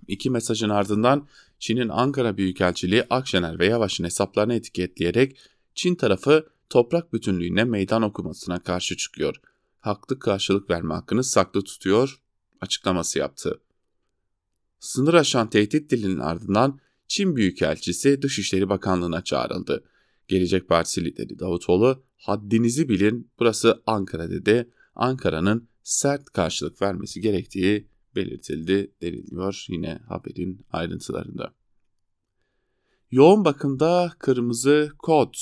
İki 0.08 0.30
mesajın 0.30 0.68
ardından 0.68 1.28
Çin'in 1.58 1.88
Ankara 1.88 2.36
Büyükelçiliği 2.36 3.04
Akşener 3.10 3.58
ve 3.58 3.66
Yavaş'ın 3.66 4.04
hesaplarını 4.04 4.54
etiketleyerek 4.54 5.38
Çin 5.74 5.94
tarafı 5.94 6.46
toprak 6.70 7.12
bütünlüğüne 7.12 7.64
meydan 7.64 8.02
okumasına 8.02 8.62
karşı 8.62 8.96
çıkıyor. 8.96 9.36
Haklı 9.80 10.18
karşılık 10.18 10.70
verme 10.70 10.94
hakkını 10.94 11.24
saklı 11.24 11.64
tutuyor 11.64 12.20
açıklaması 12.60 13.18
yaptı. 13.18 13.60
Sınır 14.80 15.14
aşan 15.14 15.50
tehdit 15.50 15.90
dilinin 15.90 16.18
ardından 16.18 16.80
Çin 17.08 17.36
Büyükelçisi 17.36 18.22
Dışişleri 18.22 18.68
Bakanlığı'na 18.68 19.24
çağrıldı. 19.24 19.84
Gelecek 20.28 20.68
Partisi 20.68 21.04
lideri 21.04 21.38
Davutoğlu 21.38 22.02
haddinizi 22.16 22.88
bilin 22.88 23.30
burası 23.38 23.82
Ankara 23.86 24.30
dedi. 24.30 24.70
Ankara'nın 24.94 25.68
sert 25.82 26.24
karşılık 26.24 26.82
vermesi 26.82 27.20
gerektiği 27.20 27.89
belirtildi 28.16 28.92
deniliyor 29.02 29.66
yine 29.68 30.00
haberin 30.08 30.66
ayrıntılarında. 30.72 31.54
Yoğun 33.10 33.44
bakımda 33.44 34.12
kırmızı 34.18 34.92
kod. 34.98 35.34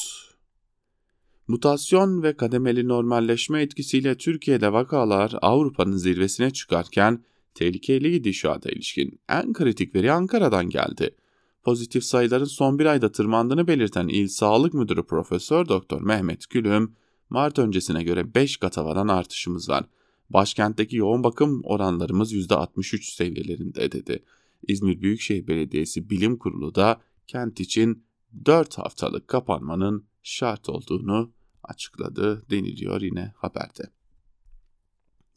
Mutasyon 1.49 2.23
ve 2.23 2.37
kademeli 2.37 2.89
normalleşme 2.89 3.63
etkisiyle 3.63 4.17
Türkiye'de 4.17 4.73
vakalar 4.73 5.33
Avrupa'nın 5.43 5.97
zirvesine 5.97 6.51
çıkarken 6.51 7.25
tehlikeli 7.55 8.13
gidişata 8.13 8.71
ilişkin 8.71 9.21
en 9.29 9.53
kritik 9.53 9.95
veri 9.95 10.13
Ankara'dan 10.13 10.71
geldi. 10.71 11.15
Pozitif 11.63 12.05
sayıların 12.05 12.45
son 12.45 12.79
bir 12.79 12.87
ayda 12.87 13.13
tırmandığını 13.13 13.67
belirten 13.67 14.09
İl 14.09 14.29
Sağlık 14.29 14.75
Müdürü 14.75 15.03
Profesör 15.03 15.69
Doktor 15.69 16.03
Mehmet 16.03 16.51
Gülüm, 16.51 16.95
Mart 17.31 17.59
öncesine 17.59 18.03
göre 18.03 18.35
5 18.35 18.57
kata 18.57 18.85
varan 18.85 19.09
artışımız 19.09 19.69
var. 19.69 19.85
Başkentteki 20.31 20.97
yoğun 20.97 21.25
bakım 21.25 21.61
oranlarımız 21.65 22.33
%63 22.33 23.15
seviyelerinde 23.15 23.93
dedi. 23.93 24.25
İzmir 24.69 25.01
Büyükşehir 25.01 25.47
Belediyesi 25.47 26.11
Bilim 26.11 26.39
Kurulu 26.39 26.75
da 26.75 27.01
kent 27.27 27.61
için 27.61 28.05
4 28.45 28.79
haftalık 28.79 29.29
kapanmanın 29.29 30.07
şart 30.23 30.69
olduğunu 30.69 31.33
açıkladı 31.63 32.51
deniliyor 32.51 33.01
yine 33.01 33.33
haberde. 33.37 33.83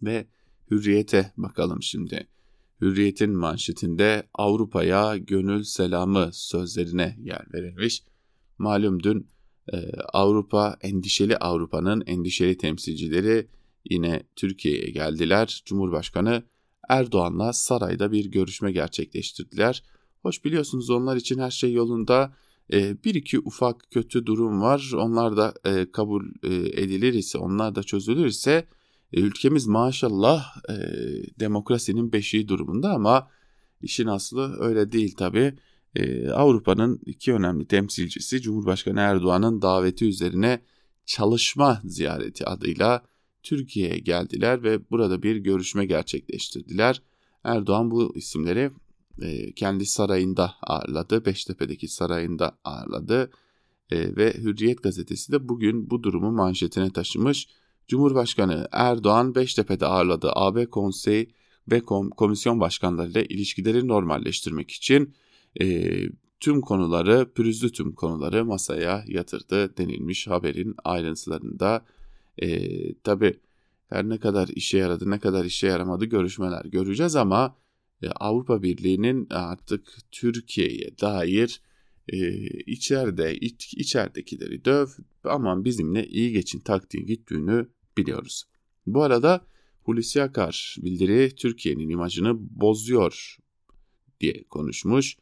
Ve 0.03 0.27
hürriyete 0.71 1.33
bakalım 1.37 1.81
şimdi. 1.81 2.27
Hürriyet'in 2.81 3.31
manşetinde 3.31 4.27
Avrupa'ya 4.33 5.17
gönül 5.17 5.63
selamı 5.63 6.29
sözlerine 6.33 7.17
yer 7.23 7.53
verilmiş. 7.53 8.03
Malum 8.57 9.03
dün 9.03 9.27
e, 9.73 9.91
Avrupa, 10.13 10.77
endişeli 10.81 11.37
Avrupa'nın 11.37 12.03
endişeli 12.05 12.57
temsilcileri 12.57 13.47
yine 13.89 14.23
Türkiye'ye 14.35 14.91
geldiler. 14.91 15.61
Cumhurbaşkanı 15.65 16.43
Erdoğan'la 16.89 17.53
sarayda 17.53 18.11
bir 18.11 18.25
görüşme 18.25 18.71
gerçekleştirdiler. 18.71 19.83
Hoş 20.21 20.45
biliyorsunuz 20.45 20.89
onlar 20.89 21.15
için 21.15 21.39
her 21.39 21.51
şey 21.51 21.73
yolunda. 21.73 22.33
E, 22.73 23.03
bir 23.03 23.15
iki 23.15 23.39
ufak 23.39 23.91
kötü 23.91 24.25
durum 24.25 24.61
var. 24.61 24.91
Onlar 24.95 25.37
da 25.37 25.53
e, 25.65 25.91
kabul 25.91 26.25
e, 26.43 26.55
edilir 26.55 27.13
ise, 27.13 27.37
onlar 27.37 27.75
da 27.75 27.83
çözülür 27.83 28.25
ise 28.25 28.67
e, 29.13 29.21
ülkemiz 29.21 29.67
maşallah 29.67 30.45
e, 30.69 30.73
demokrasinin 31.39 32.13
beşiği 32.13 32.47
durumunda 32.47 32.89
ama 32.89 33.27
işin 33.81 34.07
aslı 34.07 34.57
öyle 34.59 34.91
değil 34.91 35.15
tabi. 35.15 35.53
E, 35.95 36.29
Avrupa'nın 36.29 36.99
iki 37.05 37.33
önemli 37.33 37.67
temsilcisi 37.67 38.41
Cumhurbaşkanı 38.41 38.99
Erdoğan'ın 38.99 39.61
daveti 39.61 40.05
üzerine 40.05 40.61
çalışma 41.05 41.81
ziyareti 41.85 42.45
adıyla 42.45 43.03
Türkiye'ye 43.43 43.99
geldiler 43.99 44.63
ve 44.63 44.89
burada 44.91 45.23
bir 45.23 45.35
görüşme 45.35 45.85
gerçekleştirdiler. 45.85 47.01
Erdoğan 47.43 47.91
bu 47.91 48.15
isimleri 48.15 48.71
e, 49.21 49.51
kendi 49.51 49.85
sarayında 49.85 50.53
ağırladı. 50.63 51.25
Beştepe'deki 51.25 51.87
sarayında 51.87 52.57
ağırladı. 52.63 53.31
E, 53.91 54.15
ve 54.15 54.33
Hürriyet 54.33 54.83
gazetesi 54.83 55.31
de 55.31 55.49
bugün 55.49 55.89
bu 55.89 56.03
durumu 56.03 56.31
manşetine 56.31 56.89
taşımış. 56.89 57.47
Cumhurbaşkanı 57.87 58.67
Erdoğan 58.71 59.35
Beştepe'de 59.35 59.85
ağırladığı 59.85 60.31
AB 60.35 60.65
Konsey 60.65 61.33
ve 61.71 61.81
komisyon 62.17 62.59
başkanlarıyla 62.59 63.21
ilişkileri 63.21 63.87
normalleştirmek 63.87 64.71
için 64.71 65.13
e, 65.61 65.87
tüm 66.39 66.61
konuları, 66.61 67.33
pürüzlü 67.33 67.71
tüm 67.71 67.95
konuları 67.95 68.45
masaya 68.45 69.03
yatırdı 69.07 69.77
denilmiş 69.77 70.27
haberin 70.27 70.75
ayrıntılarında. 70.83 71.85
E, 72.37 72.93
Tabi 72.93 73.39
her 73.89 74.09
ne 74.09 74.17
kadar 74.17 74.47
işe 74.47 74.77
yaradı, 74.77 75.09
ne 75.09 75.19
kadar 75.19 75.45
işe 75.45 75.67
yaramadı 75.67 76.05
görüşmeler 76.05 76.65
göreceğiz 76.65 77.15
ama 77.15 77.55
e, 78.03 78.09
Avrupa 78.09 78.63
Birliği'nin 78.63 79.27
artık 79.29 79.97
Türkiye'ye 80.11 80.97
dair 81.01 81.61
e, 82.07 82.17
içeride 82.47 83.35
iç, 83.35 83.73
içeridekileri 83.73 84.65
döv 84.65 84.87
aman 85.23 85.65
bizimle 85.65 86.07
iyi 86.07 86.31
geçin 86.31 86.59
taktiği 86.59 87.05
gittiğini 87.05 87.65
biliyoruz. 87.97 88.43
Bu 88.87 89.03
arada 89.03 89.45
Hulusi 89.83 90.21
Akar 90.21 90.75
bildiri 90.81 91.35
Türkiye'nin 91.35 91.89
imajını 91.89 92.37
bozuyor 92.61 93.37
diye 94.19 94.43
konuşmuş. 94.43 95.17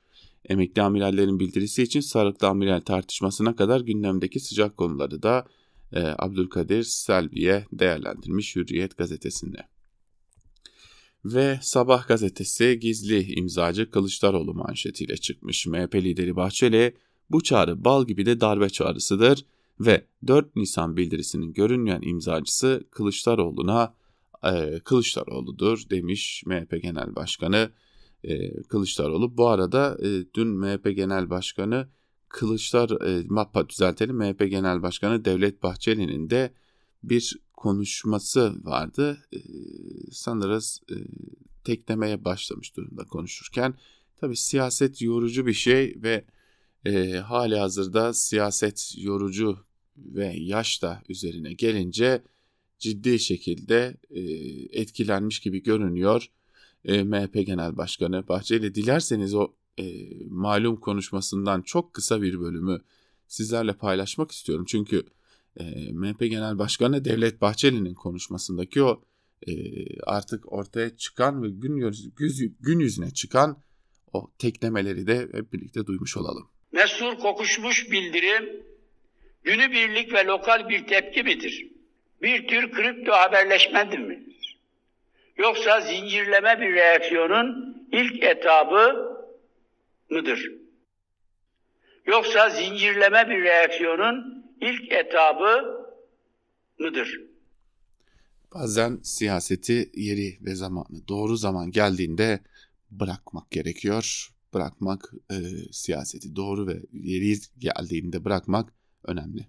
Emekli 0.45 0.81
amirallerin 0.81 1.39
bildirisi 1.39 1.83
için 1.83 1.99
sarıklı 1.99 2.47
amiral 2.47 2.79
tartışmasına 2.79 3.55
kadar 3.55 3.81
gündemdeki 3.81 4.39
sıcak 4.39 4.77
konuları 4.77 5.23
da 5.23 5.45
e, 5.93 5.99
Abdülkadir 6.17 6.83
Selvi'ye 6.83 7.65
değerlendirmiş 7.73 8.55
Hürriyet 8.55 8.97
gazetesinde. 8.97 9.67
Ve 11.25 11.59
Sabah 11.61 12.07
gazetesi 12.07 12.79
gizli 12.79 13.33
imzacı 13.33 13.91
Kılıçdaroğlu 13.91 14.53
manşetiyle 14.53 15.17
çıkmış. 15.17 15.67
MHP 15.67 15.95
lideri 15.95 16.35
Bahçeli 16.35 16.95
bu 17.29 17.43
çağrı 17.43 17.85
bal 17.85 18.05
gibi 18.05 18.25
de 18.25 18.41
darbe 18.41 18.69
çağrısıdır 18.69 19.45
ve 19.79 20.05
4 20.27 20.55
Nisan 20.55 20.97
bildirisinin 20.97 21.53
görünmeyen 21.53 22.01
imzacısı 22.01 22.83
Kılıçdaroğlu'na 22.91 23.93
e, 24.43 24.79
Kılıçdaroğlu'dur 24.79 25.89
demiş 25.89 26.43
MHP 26.45 26.81
Genel 26.81 27.15
Başkanı 27.15 27.69
e, 28.23 28.63
Kılıçdaroğlu. 28.63 29.37
Bu 29.37 29.47
arada 29.47 29.97
e, 30.03 30.07
dün 30.33 30.47
MHP 30.47 30.95
Genel 30.95 31.29
Başkanı 31.29 31.87
Kılıçlar 32.29 33.01
e, 33.07 33.25
MAPA 33.29 33.69
düzeltelim 33.69 34.15
MHP 34.15 34.49
Genel 34.49 34.81
Başkanı 34.81 35.25
Devlet 35.25 35.63
Bahçeli'nin 35.63 36.29
de 36.29 36.53
bir 37.03 37.35
konuşması 37.53 38.65
vardı. 38.65 39.17
E, 39.33 39.39
sanırız 40.11 40.81
e, 40.91 40.95
teklemeye 41.63 42.25
başlamış 42.25 42.75
durumda 42.77 43.03
konuşurken. 43.03 43.73
Tabi 44.21 44.37
siyaset 44.37 45.01
yorucu 45.01 45.45
bir 45.45 45.53
şey 45.53 45.95
ve 45.97 46.25
e, 46.85 47.11
hali 47.13 47.57
hazırda 47.57 48.13
siyaset 48.13 48.93
yorucu 48.97 49.57
ve 49.97 50.33
yaş 50.37 50.81
da 50.81 51.01
üzerine 51.09 51.53
gelince 51.53 52.23
ciddi 52.79 53.19
şekilde 53.19 53.97
e, 54.09 54.21
etkilenmiş 54.81 55.39
gibi 55.39 55.63
görünüyor 55.63 56.29
e, 56.85 57.03
MHP 57.03 57.33
Genel 57.45 57.77
Başkanı 57.77 58.27
Bahçeli. 58.27 58.75
Dilerseniz 58.75 59.33
o 59.33 59.51
e, 59.79 59.83
malum 60.29 60.75
konuşmasından 60.75 61.61
çok 61.61 61.93
kısa 61.93 62.21
bir 62.21 62.39
bölümü 62.39 62.81
sizlerle 63.27 63.73
paylaşmak 63.73 64.31
istiyorum. 64.31 64.65
Çünkü 64.67 65.03
e, 65.57 65.63
MHP 65.93 66.19
Genel 66.19 66.59
Başkanı 66.59 67.05
Devlet 67.05 67.41
Bahçeli'nin 67.41 67.93
konuşmasındaki 67.93 68.83
o 68.83 69.03
e, 69.47 69.51
artık 70.03 70.53
ortaya 70.53 70.97
çıkan 70.97 71.43
ve 71.43 71.49
gün, 71.49 71.75
yüz, 71.75 72.09
gün 72.59 72.79
yüzüne 72.79 73.11
çıkan 73.11 73.57
o 74.13 74.31
teklemeleri 74.37 75.07
de 75.07 75.29
hep 75.33 75.53
birlikte 75.53 75.85
duymuş 75.85 76.17
olalım. 76.17 76.49
Mesur 76.71 77.15
kokuşmuş 77.19 77.91
bildirim 77.91 78.63
günübirlik 79.43 80.13
ve 80.13 80.25
lokal 80.25 80.69
bir 80.69 80.87
tepki 80.87 81.23
midir? 81.23 81.67
Bir 82.21 82.47
tür 82.47 82.71
kripto 82.71 83.11
haberleşmedir 83.11 83.99
mi? 83.99 84.23
Yoksa 85.37 85.81
zincirleme 85.81 86.61
bir 86.61 86.73
reaksiyonun 86.73 87.77
ilk 87.91 88.23
etabı 88.23 89.18
mıdır? 90.09 90.51
Yoksa 92.05 92.49
zincirleme 92.49 93.29
bir 93.29 93.43
reaksiyonun 93.43 94.45
ilk 94.61 94.91
etabı 94.91 95.85
mıdır? 96.79 97.21
Bazen 98.53 98.99
siyaseti 99.03 99.91
yeri 99.95 100.37
ve 100.41 100.55
zamanı 100.55 101.07
doğru 101.07 101.37
zaman 101.37 101.71
geldiğinde 101.71 102.39
bırakmak 102.91 103.51
gerekiyor. 103.51 104.29
Bırakmak 104.53 105.13
e, 105.31 105.35
siyaseti 105.71 106.35
doğru 106.35 106.67
ve 106.67 106.81
yeri 106.93 107.35
geldiğinde 107.57 108.25
bırakmak 108.25 108.73
önemli. 109.03 109.47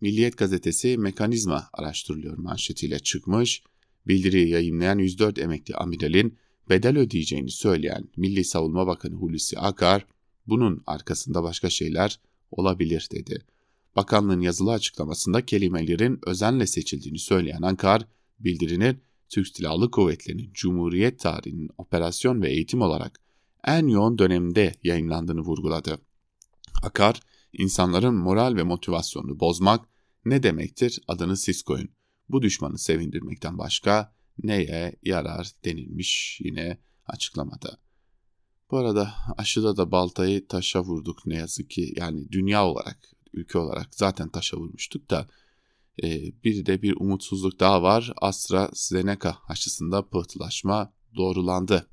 Milliyet 0.00 0.38
gazetesi 0.38 0.98
mekanizma 0.98 1.70
araştırılıyor 1.72 2.38
manşetiyle 2.38 2.98
çıkmış. 2.98 3.62
Bildiriyi 4.06 4.48
yayınlayan 4.48 4.98
104 4.98 5.38
emekli 5.38 5.74
amiralin 5.74 6.38
bedel 6.68 6.98
ödeyeceğini 6.98 7.50
söyleyen 7.50 8.08
Milli 8.16 8.44
Savunma 8.44 8.86
Bakanı 8.86 9.14
Hulusi 9.14 9.58
Akar, 9.58 10.06
bunun 10.46 10.82
arkasında 10.86 11.42
başka 11.42 11.70
şeyler 11.70 12.20
olabilir 12.50 13.08
dedi. 13.12 13.44
Bakanlığın 13.96 14.40
yazılı 14.40 14.72
açıklamasında 14.72 15.46
kelimelerin 15.46 16.20
özenle 16.26 16.66
seçildiğini 16.66 17.18
söyleyen 17.18 17.62
Ankar, 17.62 18.06
bildirinin 18.40 19.00
Türk 19.28 19.48
Silahlı 19.48 19.90
Kuvvetleri'nin 19.90 20.50
Cumhuriyet 20.52 21.18
tarihinin 21.20 21.70
operasyon 21.78 22.42
ve 22.42 22.50
eğitim 22.50 22.82
olarak 22.82 23.20
en 23.66 23.86
yoğun 23.86 24.18
dönemde 24.18 24.74
yayınlandığını 24.82 25.40
vurguladı. 25.40 25.98
Akar, 26.82 27.20
insanların 27.52 28.14
moral 28.14 28.56
ve 28.56 28.62
motivasyonunu 28.62 29.40
bozmak 29.40 29.88
ne 30.24 30.42
demektir 30.42 31.00
adını 31.08 31.36
siz 31.36 31.62
koyun. 31.62 31.88
Bu 32.28 32.42
düşmanı 32.42 32.78
sevindirmekten 32.78 33.58
başka 33.58 34.12
neye 34.42 34.96
yarar 35.02 35.50
denilmiş 35.64 36.40
yine 36.44 36.78
açıklamada. 37.06 37.78
Bu 38.70 38.78
arada 38.78 39.14
aşıda 39.38 39.76
da 39.76 39.90
baltayı 39.90 40.48
taşa 40.48 40.80
vurduk 40.80 41.26
ne 41.26 41.36
yazık 41.36 41.70
ki. 41.70 41.92
Yani 41.96 42.32
dünya 42.32 42.66
olarak, 42.66 42.98
ülke 43.32 43.58
olarak 43.58 43.88
zaten 43.94 44.28
taşa 44.28 44.56
vurmuştuk 44.56 45.10
da 45.10 45.26
e, 46.02 46.32
bir 46.44 46.66
de 46.66 46.82
bir 46.82 46.96
umutsuzluk 47.00 47.60
daha 47.60 47.82
var. 47.82 48.12
AstraZeneca 48.16 49.36
aşısında 49.48 50.08
pıhtılaşma 50.08 50.92
doğrulandı. 51.16 51.90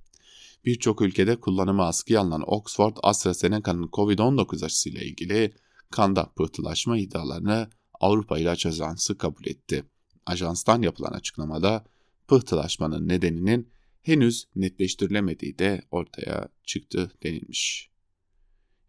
Birçok 0.65 1.01
ülkede 1.01 1.39
kullanımı 1.39 1.83
askıya 1.83 2.21
alınan 2.21 2.43
Oxford 2.47 2.97
AstraZeneca'nın 3.03 3.87
COVID-19 3.87 4.65
aşısıyla 4.65 5.01
ilgili 5.01 5.53
kanda 5.91 6.31
pıhtılaşma 6.35 6.97
iddialarını 6.97 7.69
Avrupa 7.99 8.39
İlaç 8.39 8.65
Ajansı 8.65 9.17
kabul 9.17 9.45
etti. 9.45 9.85
Ajanstan 10.25 10.81
yapılan 10.81 11.11
açıklamada 11.11 11.85
pıhtılaşmanın 12.27 13.07
nedeninin 13.07 13.69
henüz 14.01 14.47
netleştirilemediği 14.55 15.59
de 15.59 15.81
ortaya 15.91 16.47
çıktı 16.63 17.11
denilmiş. 17.23 17.89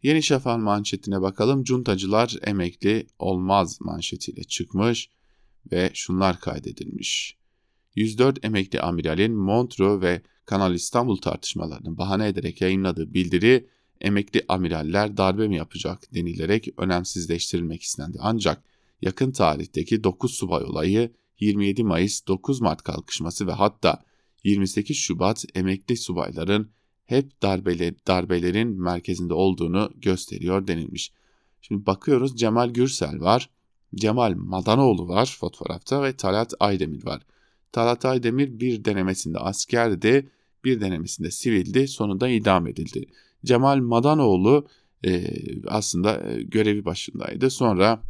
Yeni 0.03 0.23
Şafak'ın 0.23 0.61
manşetine 0.61 1.21
bakalım. 1.21 1.63
Cuntacılar 1.63 2.35
emekli 2.41 3.07
olmaz 3.19 3.81
manşetiyle 3.81 4.43
çıkmış 4.43 5.09
ve 5.71 5.91
şunlar 5.93 6.39
kaydedilmiş. 6.39 7.37
104 7.95 8.45
emekli 8.45 8.81
amiralin 8.81 9.31
Montreux 9.31 10.01
ve 10.01 10.21
Kanal 10.45 10.75
İstanbul 10.75 11.17
tartışmalarını 11.17 11.97
bahane 11.97 12.27
ederek 12.27 12.61
yayınladığı 12.61 13.13
bildiri 13.13 13.69
emekli 14.01 14.45
amiraller 14.47 15.17
darbe 15.17 15.47
mi 15.47 15.55
yapacak 15.55 16.13
denilerek 16.13 16.67
önemsizleştirilmek 16.77 17.81
istendi. 17.81 18.17
Ancak 18.21 18.63
yakın 19.01 19.31
tarihteki 19.31 20.03
9 20.03 20.33
subay 20.33 20.63
olayı 20.63 21.11
27 21.39 21.83
Mayıs 21.83 22.27
9 22.27 22.61
Mart 22.61 22.83
kalkışması 22.83 23.47
ve 23.47 23.51
hatta 23.51 24.03
28 24.43 24.97
Şubat 24.97 25.45
emekli 25.55 25.97
subayların 25.97 26.71
hep 27.05 27.41
darbeler, 27.41 27.93
darbelerin 28.07 28.81
merkezinde 28.81 29.33
olduğunu 29.33 29.91
gösteriyor 29.95 30.67
denilmiş. 30.67 31.11
Şimdi 31.61 31.85
bakıyoruz 31.85 32.37
Cemal 32.37 32.69
Gürsel 32.69 33.19
var, 33.19 33.49
Cemal 33.95 34.33
Madanoğlu 34.35 35.07
var 35.07 35.37
fotoğrafta 35.39 36.03
ve 36.03 36.17
Talat 36.17 36.53
Aydemir 36.59 37.05
var. 37.05 37.21
Talat 37.71 38.05
Aydemir 38.05 38.59
bir 38.59 38.85
denemesinde 38.85 39.37
askerdi, 39.37 40.29
bir 40.63 40.81
denemesinde 40.81 41.31
sivildi, 41.31 41.87
sonunda 41.87 42.29
idam 42.29 42.67
edildi. 42.67 43.05
Cemal 43.45 43.77
Madanoğlu 43.77 44.67
e, 45.05 45.25
aslında 45.67 46.21
görevi 46.41 46.85
başındaydı. 46.85 47.49
Sonra 47.49 48.01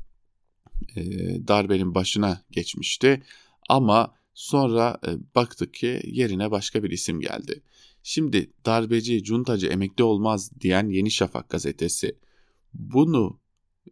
e, 0.96 1.02
darbenin 1.48 1.96
başına 1.96 2.42
geçmişti. 2.52 3.24
Ama 3.70 4.15
sonra 4.34 5.00
e, 5.08 5.10
baktık 5.36 5.74
ki 5.74 6.02
yerine 6.06 6.52
başka 6.52 6.84
bir 6.84 6.92
isim 6.92 7.20
geldi. 7.20 7.62
Şimdi 8.04 8.54
darbeci, 8.65 9.24
cuntacı 9.24 9.68
emekli 9.68 10.04
olmaz 10.04 10.52
diyen 10.62 10.89
Yeni 10.89 11.12
Şafak 11.12 11.50
gazetesi 11.50 12.20
bunu 12.74 13.39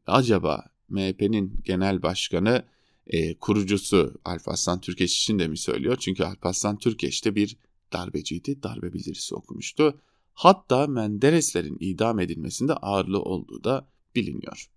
acaba 0.06 0.66
MHP'nin 0.90 1.60
genel 1.64 2.04
başkanı 2.04 2.66
e, 3.08 3.36
kurucusu 3.36 4.14
Alparslan 4.26 4.82
Türkeş 4.82 5.18
için 5.18 5.40
de 5.40 5.48
mi 5.48 5.58
söylüyor? 5.58 5.98
Çünkü 6.00 6.24
Alparslan 6.24 6.78
Türkeş 6.78 7.26
de 7.26 7.36
bir 7.36 7.58
darbeciydi, 7.94 8.64
darbe 8.64 8.94
bildirisi 8.94 9.36
okumuştu. 9.36 10.02
Hatta 10.34 10.88
Mendereslerin 10.88 11.78
idam 11.80 12.20
edilmesinde 12.20 12.74
ağırlığı 12.74 13.22
olduğu 13.22 13.64
da 13.64 13.88
biliniyor. 14.16 14.70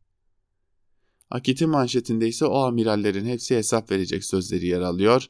Akit'in 1.30 1.70
manşetinde 1.70 2.28
ise 2.28 2.44
o 2.44 2.58
amirallerin 2.58 3.24
hepsi 3.24 3.56
hesap 3.56 3.90
verecek 3.90 4.24
sözleri 4.24 4.66
yer 4.66 4.80
alıyor. 4.80 5.26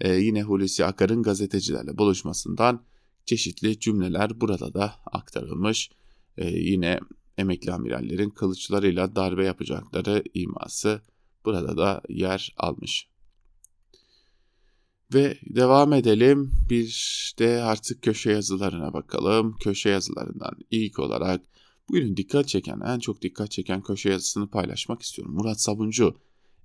Ee, 0.00 0.14
yine 0.14 0.42
Hulusi 0.42 0.84
Akar'ın 0.84 1.22
gazetecilerle 1.22 1.98
buluşmasından 1.98 2.84
çeşitli 3.26 3.80
cümleler 3.80 4.40
burada 4.40 4.74
da 4.74 4.94
aktarılmış. 5.06 5.90
Ee, 6.36 6.48
yine 6.48 7.00
emekli 7.38 7.72
amirallerin 7.72 8.30
kılıçlarıyla 8.30 9.16
darbe 9.16 9.44
yapacakları 9.44 10.22
iması 10.34 11.00
burada 11.44 11.76
da 11.76 12.02
yer 12.08 12.54
almış. 12.56 13.08
Ve 15.14 15.38
devam 15.42 15.92
edelim. 15.92 16.52
Bir 16.70 17.34
de 17.38 17.62
artık 17.62 18.02
köşe 18.02 18.30
yazılarına 18.30 18.92
bakalım. 18.92 19.56
Köşe 19.56 19.88
yazılarından 19.88 20.56
ilk 20.70 20.98
olarak 20.98 21.40
bugünün 21.88 22.16
dikkat 22.16 22.48
çeken, 22.48 22.80
en 22.80 22.98
çok 22.98 23.22
dikkat 23.22 23.50
çeken 23.50 23.82
köşe 23.82 24.10
yazısını 24.10 24.50
paylaşmak 24.50 25.02
istiyorum. 25.02 25.34
Murat 25.34 25.60
Sabuncu 25.60 26.16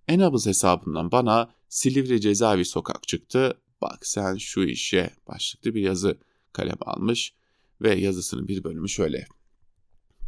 en 0.08 0.20
abız 0.20 0.46
hesabından 0.48 1.12
bana 1.12 1.50
Silivri 1.70 2.22
cezaevi 2.22 2.66
sokak 2.66 3.08
çıktı. 3.08 3.58
Bak 3.82 4.06
sen 4.06 4.38
şu 4.38 4.64
işe 4.64 5.14
başlıklı 5.28 5.76
bir 5.76 5.82
yazı 5.82 6.18
kalem 6.54 6.78
almış 6.82 7.34
ve 7.82 7.96
yazısının 7.96 8.48
bir 8.48 8.64
bölümü 8.64 8.90
şöyle. 8.90 9.28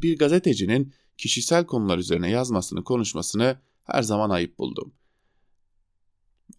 Bir 0.01 0.17
gazetecinin 0.17 0.93
kişisel 1.17 1.65
konular 1.65 1.97
üzerine 1.97 2.29
yazmasını, 2.29 2.83
konuşmasını 2.83 3.59
her 3.83 4.01
zaman 4.01 4.29
ayıp 4.29 4.59
buldum. 4.59 4.93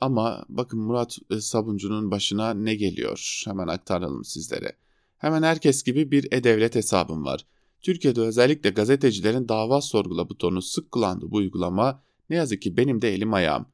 Ama 0.00 0.44
bakın 0.48 0.80
Murat 0.80 1.18
e, 1.30 1.40
Sabuncu'nun 1.40 2.10
başına 2.10 2.54
ne 2.54 2.74
geliyor? 2.74 3.42
Hemen 3.44 3.66
aktaralım 3.68 4.24
sizlere. 4.24 4.76
Hemen 5.18 5.42
herkes 5.42 5.82
gibi 5.82 6.10
bir 6.10 6.32
e-devlet 6.32 6.74
hesabım 6.74 7.24
var. 7.24 7.46
Türkiye'de 7.82 8.20
özellikle 8.20 8.70
gazetecilerin 8.70 9.48
dava 9.48 9.80
sorgula 9.80 10.28
butonu 10.28 10.62
sık 10.62 10.92
kullandığı 10.92 11.30
bu 11.30 11.36
uygulama 11.36 12.02
ne 12.30 12.36
yazık 12.36 12.62
ki 12.62 12.76
benim 12.76 13.02
de 13.02 13.14
elim 13.14 13.34
ayağım. 13.34 13.66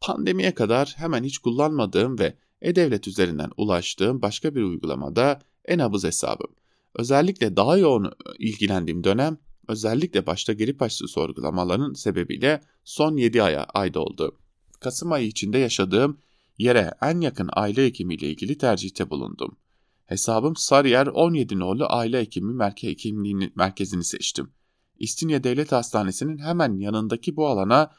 Pandemiye 0.00 0.54
kadar 0.54 0.94
hemen 0.96 1.24
hiç 1.24 1.38
kullanmadığım 1.38 2.18
ve 2.18 2.34
e-devlet 2.62 3.08
üzerinden 3.08 3.50
ulaştığım 3.56 4.22
başka 4.22 4.54
bir 4.54 4.62
uygulamada 4.62 5.40
e-nabız 5.64 6.04
hesabım. 6.04 6.50
Özellikle 6.94 7.56
daha 7.56 7.76
yoğun 7.76 8.12
ilgilendiğim 8.38 9.04
dönem 9.04 9.38
özellikle 9.68 10.26
başta 10.26 10.52
grip 10.52 10.82
aşısı 10.82 11.08
sorgulamaların 11.08 11.92
sebebiyle 11.92 12.60
son 12.84 13.16
7 13.16 13.42
aya 13.42 13.64
ayda 13.64 14.00
oldu. 14.00 14.38
Kasım 14.80 15.12
ayı 15.12 15.26
içinde 15.26 15.58
yaşadığım 15.58 16.18
yere 16.58 16.90
en 17.02 17.20
yakın 17.20 17.48
aile 17.52 17.84
hekimiyle 17.84 18.28
ilgili 18.28 18.58
tercihte 18.58 19.10
bulundum. 19.10 19.56
Hesabım 20.06 20.56
Sarıyer 20.56 21.06
17 21.06 21.58
nolu 21.58 21.86
aile 21.88 22.20
hekimi 22.20 23.50
merkezini 23.56 24.04
seçtim. 24.04 24.50
İstinye 24.98 25.44
Devlet 25.44 25.72
Hastanesi'nin 25.72 26.38
hemen 26.38 26.76
yanındaki 26.76 27.36
bu 27.36 27.48
alana 27.48 27.90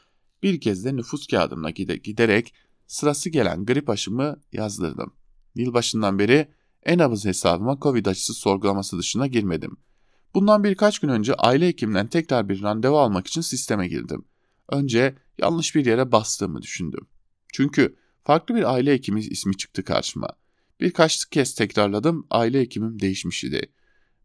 bir 0.42 0.60
kez 0.60 0.84
de 0.84 0.96
nüfus 0.96 1.26
kağıdımla 1.26 1.70
giderek 1.70 2.54
sırası 2.86 3.30
gelen 3.30 3.66
grip 3.66 3.90
aşımı 3.90 4.40
yazdırdım. 4.52 5.12
Yılbaşından 5.54 6.18
beri 6.18 6.48
en 6.82 6.98
abız 6.98 7.24
hesabıma 7.24 7.78
Covid 7.82 8.06
aşısı 8.06 8.34
sorgulaması 8.34 8.98
dışına 8.98 9.26
girmedim. 9.26 9.76
Bundan 10.34 10.64
birkaç 10.64 10.98
gün 10.98 11.08
önce 11.08 11.34
aile 11.34 11.68
hekiminden 11.68 12.06
tekrar 12.06 12.48
bir 12.48 12.62
randevu 12.62 12.98
almak 12.98 13.26
için 13.26 13.40
sisteme 13.40 13.88
girdim. 13.88 14.24
Önce 14.68 15.14
yanlış 15.38 15.74
bir 15.74 15.86
yere 15.86 16.12
bastığımı 16.12 16.62
düşündüm. 16.62 17.06
Çünkü 17.52 17.96
farklı 18.24 18.54
bir 18.54 18.72
aile 18.72 18.92
hekimi 18.92 19.20
ismi 19.20 19.56
çıktı 19.56 19.84
karşıma. 19.84 20.28
Birkaç 20.80 21.24
kez 21.24 21.54
tekrarladım 21.54 22.26
aile 22.30 22.60
hekimim 22.60 23.00
değişmiş 23.00 23.44
idi. 23.44 23.72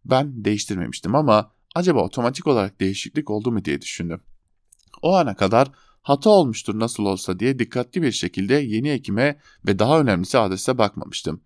Ben 0.06 0.46
değiştirmemiştim 0.46 1.16
ama 1.16 1.52
acaba 1.76 2.04
otomatik 2.04 2.48
olarak 2.48 2.80
değişiklik 2.80 3.30
oldu 3.30 3.52
mu 3.52 3.66
diye 3.66 3.82
düşündüm. 3.82 4.22
O 5.02 5.16
ana 5.16 5.36
kadar 5.36 5.72
hata 6.02 6.30
olmuştur 6.30 6.80
nasıl 6.80 7.06
olsa 7.06 7.40
diye 7.40 7.60
dikkatli 7.60 8.02
bir 8.02 8.12
şekilde 8.12 8.54
yeni 8.54 8.92
hekime 8.92 9.40
ve 9.68 9.80
daha 9.80 10.00
önemlisi 10.00 10.38
adrese 10.38 10.78
bakmamıştım. 10.78 11.42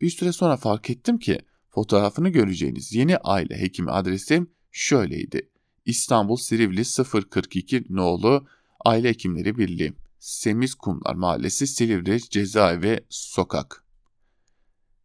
Bir 0.00 0.10
süre 0.10 0.32
sonra 0.32 0.56
fark 0.56 0.90
ettim 0.90 1.18
ki 1.18 1.40
fotoğrafını 1.70 2.28
göreceğiniz 2.28 2.94
yeni 2.94 3.16
aile 3.16 3.60
hekimi 3.60 3.90
adresim 3.90 4.50
şöyleydi. 4.72 5.50
İstanbul 5.84 6.36
Silivri 6.36 6.84
042 7.30 7.84
Noğlu 7.88 8.46
Aile 8.84 9.08
Hekimleri 9.08 9.58
Birliği 9.58 9.92
Semiz 10.18 10.74
Kumlar 10.74 11.14
Mahallesi 11.14 11.66
Silivri 11.66 12.20
Cezaevi 12.30 13.00
Sokak 13.08 13.87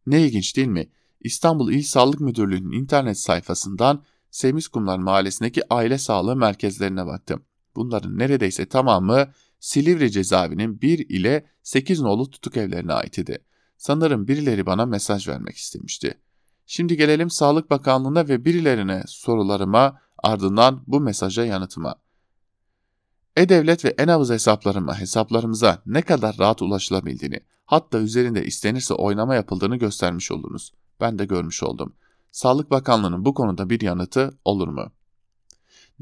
Ne 0.06 0.22
ilginç 0.22 0.56
değil 0.56 0.68
mi? 0.68 0.88
İstanbul 1.20 1.72
İl 1.72 1.82
Sağlık 1.82 2.20
Müdürlüğü'nün 2.20 2.72
internet 2.72 3.18
sayfasından 3.18 4.02
Semiz 4.30 4.68
Kumlar 4.68 4.98
Mahallesi'ndeki 4.98 5.62
aile 5.70 5.98
sağlığı 5.98 6.36
merkezlerine 6.36 7.06
baktım. 7.06 7.42
Bunların 7.76 8.18
neredeyse 8.18 8.66
tamamı 8.66 9.28
Silivri 9.60 10.10
cezaevinin 10.10 10.80
1 10.80 10.98
ile 10.98 11.46
8 11.62 12.00
nolu 12.00 12.30
tutuk 12.30 12.56
evlerine 12.56 12.92
ait 12.92 13.18
idi. 13.18 13.38
Sanırım 13.76 14.28
birileri 14.28 14.66
bana 14.66 14.86
mesaj 14.86 15.28
vermek 15.28 15.56
istemişti. 15.56 16.20
Şimdi 16.66 16.96
gelelim 16.96 17.30
Sağlık 17.30 17.70
Bakanlığı'na 17.70 18.28
ve 18.28 18.44
birilerine 18.44 19.02
sorularıma 19.06 20.00
ardından 20.18 20.82
bu 20.86 21.00
mesaja 21.00 21.44
yanıtıma. 21.44 21.94
E-Devlet 23.36 23.84
ve 23.84 23.88
e-nabız 23.88 24.30
hesaplarıma, 24.30 25.00
hesaplarımıza 25.00 25.82
ne 25.86 26.02
kadar 26.02 26.38
rahat 26.38 26.62
ulaşılabildiğini, 26.62 27.40
hatta 27.66 27.98
üzerinde 27.98 28.44
istenirse 28.44 28.94
oynama 28.94 29.34
yapıldığını 29.34 29.76
göstermiş 29.76 30.32
oldunuz. 30.32 30.72
Ben 31.00 31.18
de 31.18 31.24
görmüş 31.24 31.62
oldum. 31.62 31.92
Sağlık 32.30 32.70
Bakanlığı'nın 32.70 33.24
bu 33.24 33.34
konuda 33.34 33.70
bir 33.70 33.80
yanıtı 33.80 34.38
olur 34.44 34.68
mu? 34.68 34.92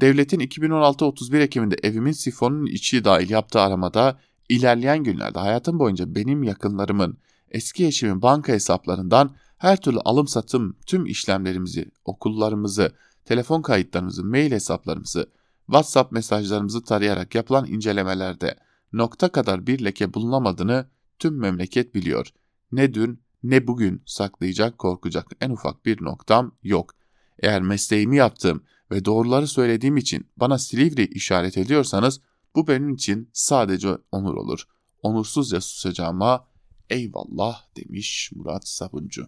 Devletin 0.01 0.39
2016-31 0.39 1.41
Ekim'de 1.41 1.75
evimin 1.83 2.11
sifonun 2.11 2.65
içi 2.65 3.05
dahil 3.05 3.29
yaptığı 3.29 3.61
aramada 3.61 4.19
ilerleyen 4.49 5.03
günlerde 5.03 5.39
hayatım 5.39 5.79
boyunca 5.79 6.15
benim 6.15 6.43
yakınlarımın 6.43 7.17
eski 7.51 7.85
eşimin 7.85 8.21
banka 8.21 8.53
hesaplarından 8.53 9.35
her 9.57 9.81
türlü 9.81 9.99
alım 9.99 10.27
satım 10.27 10.77
tüm 10.85 11.05
işlemlerimizi, 11.05 11.91
okullarımızı, 12.05 12.91
telefon 13.25 13.61
kayıtlarımızı, 13.61 14.23
mail 14.23 14.51
hesaplarımızı, 14.51 15.29
WhatsApp 15.65 16.11
mesajlarımızı 16.11 16.83
tarayarak 16.83 17.35
yapılan 17.35 17.67
incelemelerde 17.67 18.55
nokta 18.93 19.29
kadar 19.29 19.67
bir 19.67 19.85
leke 19.85 20.13
bulunamadığını 20.13 20.85
tüm 21.19 21.39
memleket 21.39 21.95
biliyor. 21.95 22.27
Ne 22.71 22.93
dün 22.93 23.23
ne 23.43 23.67
bugün 23.67 24.03
saklayacak 24.05 24.77
korkacak 24.77 25.27
en 25.41 25.49
ufak 25.49 25.85
bir 25.85 26.03
noktam 26.03 26.55
yok. 26.63 26.95
Eğer 27.39 27.61
mesleğimi 27.61 28.17
yaptığım 28.17 28.63
ve 28.91 29.05
doğruları 29.05 29.47
söylediğim 29.47 29.97
için 29.97 30.27
bana 30.37 30.57
Silivri 30.57 31.05
işaret 31.05 31.57
ediyorsanız 31.57 32.21
bu 32.55 32.67
benim 32.67 32.89
için 32.89 33.29
sadece 33.33 33.97
onur 34.11 34.33
olur. 34.33 34.67
Onursuzca 35.01 35.61
susacağıma 35.61 36.47
eyvallah 36.89 37.61
demiş 37.77 38.31
Murat 38.35 38.67
Sabuncu. 38.67 39.27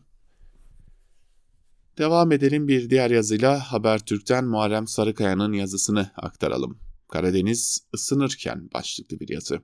Devam 1.97 2.31
edelim 2.31 2.67
bir 2.67 2.89
diğer 2.89 3.11
yazıyla 3.11 3.59
Habertürk'ten 3.59 4.45
Muharrem 4.45 4.87
Sarıkaya'nın 4.87 5.53
yazısını 5.53 6.11
aktaralım. 6.15 6.79
Karadeniz 7.07 7.87
ısınırken 7.93 8.69
başlıklı 8.73 9.19
bir 9.19 9.29
yazı. 9.29 9.61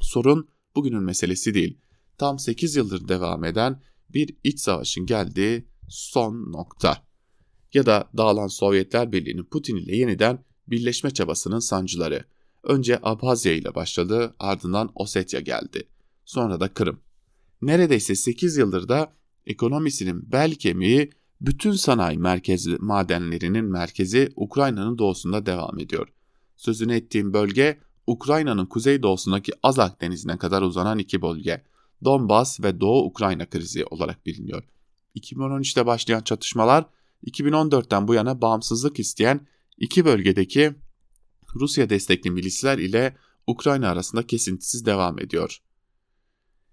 Sorun 0.00 0.48
bugünün 0.74 1.02
meselesi 1.02 1.54
değil. 1.54 1.78
Tam 2.18 2.38
8 2.38 2.76
yıldır 2.76 3.08
devam 3.08 3.44
eden 3.44 3.80
bir 4.08 4.36
iç 4.44 4.60
savaşın 4.60 5.06
geldiği 5.06 5.64
son 5.88 6.52
nokta. 6.52 7.02
Ya 7.74 7.86
da 7.86 8.10
dağılan 8.16 8.46
Sovyetler 8.46 9.12
Birliği'nin 9.12 9.44
Putin 9.44 9.76
ile 9.76 9.96
yeniden 9.96 10.44
birleşme 10.66 11.10
çabasının 11.10 11.58
sancıları. 11.58 12.24
Önce 12.62 12.98
Abhazya 13.02 13.52
ile 13.52 13.74
başladı, 13.74 14.34
ardından 14.38 14.92
Osetya 14.94 15.40
geldi. 15.40 15.88
Sonra 16.24 16.60
da 16.60 16.74
Kırım. 16.74 17.00
Neredeyse 17.62 18.14
8 18.14 18.56
yıldır 18.56 18.88
da 18.88 19.12
ekonomisinin 19.46 20.32
bel 20.32 20.54
kemiği 20.54 21.10
bütün 21.40 21.72
sanayi 21.72 22.18
merkezi 22.18 22.76
madenlerinin 22.78 23.64
merkezi 23.64 24.32
Ukrayna'nın 24.36 24.98
doğusunda 24.98 25.46
devam 25.46 25.78
ediyor. 25.78 26.08
Sözünü 26.56 26.94
ettiğim 26.94 27.32
bölge 27.32 27.78
Ukrayna'nın 28.10 28.66
kuzeydoğusundaki 28.66 29.52
Azak 29.62 30.00
denizine 30.00 30.38
kadar 30.38 30.62
uzanan 30.62 30.98
iki 30.98 31.22
bölge. 31.22 31.64
Donbas 32.04 32.60
ve 32.60 32.80
Doğu 32.80 33.04
Ukrayna 33.04 33.46
krizi 33.46 33.84
olarak 33.84 34.26
biliniyor. 34.26 34.64
2013'te 35.16 35.86
başlayan 35.86 36.22
çatışmalar 36.22 36.84
2014'ten 37.26 38.08
bu 38.08 38.14
yana 38.14 38.40
bağımsızlık 38.40 39.00
isteyen 39.00 39.46
iki 39.78 40.04
bölgedeki 40.04 40.74
Rusya 41.54 41.90
destekli 41.90 42.30
milisler 42.30 42.78
ile 42.78 43.16
Ukrayna 43.46 43.88
arasında 43.88 44.26
kesintisiz 44.26 44.86
devam 44.86 45.18
ediyor. 45.18 45.58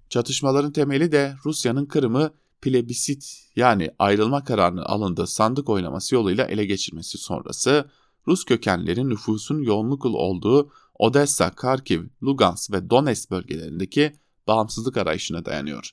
Çatışmaların 0.10 0.72
temeli 0.72 1.12
de 1.12 1.36
Rusya'nın 1.46 1.86
Kırım'ı 1.86 2.34
plebisit 2.62 3.50
yani 3.56 3.92
ayrılma 4.00 4.44
kararının 4.44 4.82
alındığı 4.82 5.28
sandık 5.28 5.70
oynaması 5.70 6.16
yoluyla 6.16 6.46
ele 6.46 6.66
geçirmesi 6.66 7.18
sonrası 7.18 7.90
Rus 8.28 8.44
kökenlerin 8.44 9.10
nüfusun 9.10 9.62
yoğunluklu 9.62 10.18
olduğu 10.18 10.72
Odessa, 11.00 11.56
Kharkiv, 11.56 12.04
Lugansk 12.24 12.72
ve 12.72 12.90
Donetsk 12.90 13.32
bölgelerindeki 13.32 14.14
bağımsızlık 14.48 14.98
arayışına 14.98 15.46
dayanıyor. 15.46 15.92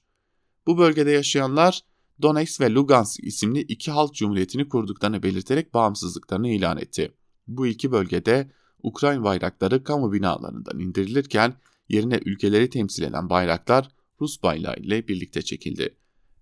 Bu 0.67 0.79
bölgede 0.79 1.11
yaşayanlar 1.11 1.81
Donetsk 2.23 2.61
ve 2.61 2.75
Lugansk 2.75 3.21
isimli 3.25 3.61
iki 3.61 3.91
halk 3.91 4.15
cumhuriyetini 4.15 4.69
kurduklarını 4.69 5.23
belirterek 5.23 5.75
bağımsızlıklarını 5.75 6.49
ilan 6.49 6.79
etti. 6.79 7.13
Bu 7.47 7.67
iki 7.67 7.93
bölgede 7.93 8.51
Ukrayna 8.83 9.25
bayrakları 9.25 9.85
kamu 9.85 10.13
binalarından 10.13 10.79
indirilirken 10.79 11.55
yerine 11.89 12.21
ülkeleri 12.25 12.71
temsil 12.71 13.03
eden 13.03 13.31
bayraklar 13.31 13.89
Rus 14.21 14.43
bayrağı 14.43 14.77
ile 14.77 15.09
birlikte 15.09 15.43
çekildi. 15.43 15.97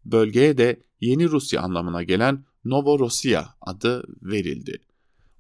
Bölgeye 0.05 0.59
de 0.59 0.83
Yeni 1.01 1.29
Rusya 1.29 1.63
anlamına 1.63 2.03
gelen 2.03 2.45
Novorossiya 2.65 3.55
adı 3.61 4.05
verildi. 4.23 4.79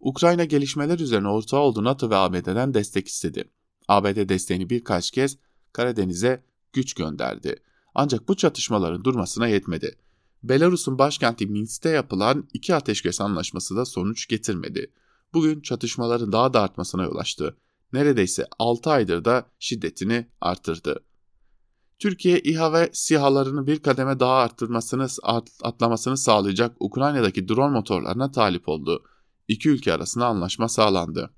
Ukrayna 0.02 0.44
gelişmeler 0.44 0.98
üzerine 0.98 1.28
ortağı 1.28 1.60
olduğu 1.60 1.84
NATO 1.84 2.10
ve 2.10 2.16
ABD'den 2.16 2.74
destek 2.74 3.08
istedi. 3.08 3.44
ABD 3.88 4.28
desteğini 4.28 4.70
birkaç 4.70 5.10
kez 5.10 5.38
Karadeniz'e 5.72 6.44
güç 6.72 6.94
gönderdi. 6.94 7.56
Ancak 7.94 8.28
bu 8.28 8.36
çatışmaların 8.36 9.04
durmasına 9.04 9.48
yetmedi. 9.48 9.96
Belarus'un 10.42 10.98
başkenti 10.98 11.46
Minsk'te 11.46 11.88
yapılan 11.88 12.48
iki 12.52 12.74
ateşkes 12.74 13.20
anlaşması 13.20 13.76
da 13.76 13.84
sonuç 13.84 14.28
getirmedi. 14.28 14.90
Bugün 15.32 15.60
çatışmaların 15.60 16.32
daha 16.32 16.52
da 16.52 16.62
artmasına 16.62 17.02
yol 17.02 17.16
açtı. 17.16 17.56
Neredeyse 17.92 18.46
6 18.58 18.90
aydır 18.90 19.24
da 19.24 19.46
şiddetini 19.58 20.26
artırdı. 20.40 21.04
Türkiye 21.98 22.40
İHA 22.40 22.72
ve 22.72 22.90
SİHA'larını 22.92 23.66
bir 23.66 23.78
kademe 23.78 24.20
daha 24.20 24.34
arttırmasını, 24.34 25.06
atlamasını 25.62 26.16
sağlayacak 26.16 26.76
Ukrayna'daki 26.80 27.48
drone 27.48 27.72
motorlarına 27.72 28.32
talip 28.32 28.68
oldu. 28.68 29.04
İki 29.48 29.68
ülke 29.68 29.92
arasında 29.92 30.26
anlaşma 30.26 30.68
sağlandı. 30.68 31.31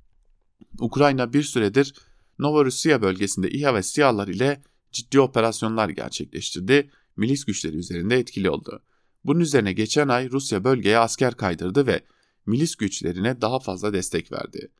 Ukrayna 0.78 1.32
bir 1.32 1.42
süredir 1.42 1.94
Novorossiya 2.38 3.02
bölgesinde 3.02 3.50
İHA 3.50 3.74
ve 3.74 3.82
SİHA'lar 3.82 4.28
ile 4.28 4.62
ciddi 4.92 5.20
operasyonlar 5.20 5.88
gerçekleştirdi, 5.88 6.90
milis 7.16 7.44
güçleri 7.44 7.76
üzerinde 7.76 8.18
etkili 8.18 8.50
oldu. 8.50 8.82
Bunun 9.24 9.40
üzerine 9.40 9.72
geçen 9.72 10.08
ay 10.08 10.30
Rusya 10.30 10.64
bölgeye 10.64 10.98
asker 10.98 11.34
kaydırdı 11.34 11.86
ve 11.86 12.04
milis 12.46 12.76
güçlerine 12.76 13.40
daha 13.40 13.60
fazla 13.60 13.92
destek 13.92 14.32
verdi. 14.32 14.70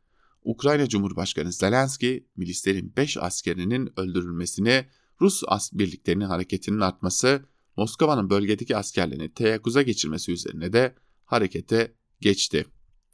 Ukrayna 0.44 0.88
Cumhurbaşkanı 0.88 1.52
Zelenski, 1.52 2.26
milislerin 2.36 2.92
5 2.96 3.16
askerinin 3.16 3.92
öldürülmesini 3.96 4.86
Rus 5.20 5.42
birliklerinin 5.72 6.24
hareketinin 6.24 6.80
artması, 6.80 7.44
Moskova'nın 7.76 8.30
bölgedeki 8.30 8.76
askerlerini 8.76 9.34
teyakkuza 9.34 9.82
geçirmesi 9.82 10.32
üzerine 10.32 10.72
de 10.72 10.94
harekete 11.24 11.94
geçti. 12.20 12.66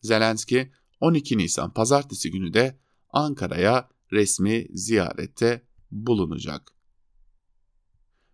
Zelenski 0.03 0.73
12 1.01 1.39
Nisan 1.39 1.73
pazartesi 1.73 2.31
günü 2.31 2.55
de 2.55 2.79
Ankara'ya 3.11 3.89
resmi 4.13 4.67
ziyarette 4.75 5.67
bulunacak. 5.91 6.73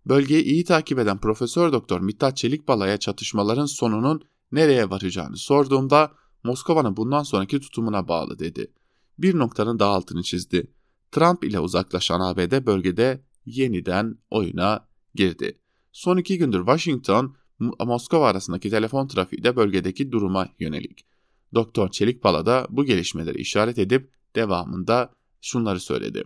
Bölgeyi 0.07 0.45
iyi 0.45 0.65
takip 0.65 0.99
eden 0.99 1.19
Profesör 1.19 1.73
Doktor 1.73 2.01
Mithat 2.01 2.37
Çelikbala'ya 2.37 2.97
çatışmaların 2.97 3.67
sonunun 3.67 4.23
nereye 4.53 4.91
varacağını 4.91 5.37
sorduğumda 5.37 6.13
Moskova'nın 6.45 6.97
bundan 6.97 7.23
sonraki 7.23 7.61
tutumuna 7.61 8.09
bağlı 8.09 8.39
dedi. 8.39 8.73
Bir 9.19 9.39
noktanın 9.39 9.79
daha 9.79 9.91
altını 9.91 10.23
çizdi. 10.23 10.73
Trump 11.13 11.45
ile 11.45 11.61
uzaklaşan 11.61 12.21
ABD 12.21 12.67
bölgede 12.67 13.25
yeniden 13.47 14.19
oyuna 14.31 14.89
girdi. 15.15 15.59
Son 15.93 16.17
iki 16.17 16.39
gündür 16.39 16.59
Washington, 16.59 17.37
Moskova 17.59 18.29
arasındaki 18.29 18.71
telefon 18.71 19.09
trafiği 19.09 19.45
de 19.45 19.57
bölgedeki 19.57 20.13
duruma 20.13 20.49
yönelik. 20.59 21.07
Doktor 21.57 21.90
Çelikpala 21.90 22.47
da 22.47 22.66
bu 22.71 22.85
gelişmeleri 22.85 23.38
işaret 23.38 23.79
edip 23.79 24.11
devamında 24.37 25.12
şunları 25.40 25.81
söyledi. 25.81 26.25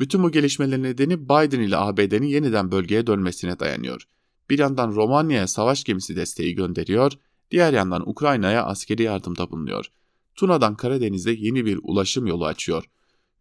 Bütün 0.00 0.22
bu 0.22 0.30
gelişmelerin 0.30 0.82
nedeni 0.82 1.24
Biden 1.24 1.60
ile 1.60 1.76
ABD'nin 1.76 2.26
yeniden 2.26 2.72
bölgeye 2.72 3.06
dönmesine 3.06 3.58
dayanıyor. 3.58 4.02
Bir 4.50 4.58
yandan 4.58 4.92
Romanya'ya 4.92 5.46
savaş 5.46 5.84
gemisi 5.84 6.16
desteği 6.16 6.54
gönderiyor, 6.54 7.12
diğer 7.50 7.72
yandan 7.72 8.08
Ukrayna'ya 8.08 8.64
askeri 8.64 9.02
yardımda 9.02 9.50
bulunuyor. 9.50 9.86
Tuna'dan 10.34 10.74
Karadeniz'e 10.74 11.32
yeni 11.32 11.64
bir 11.64 11.80
ulaşım 11.82 12.26
yolu 12.26 12.46
açıyor. 12.46 12.84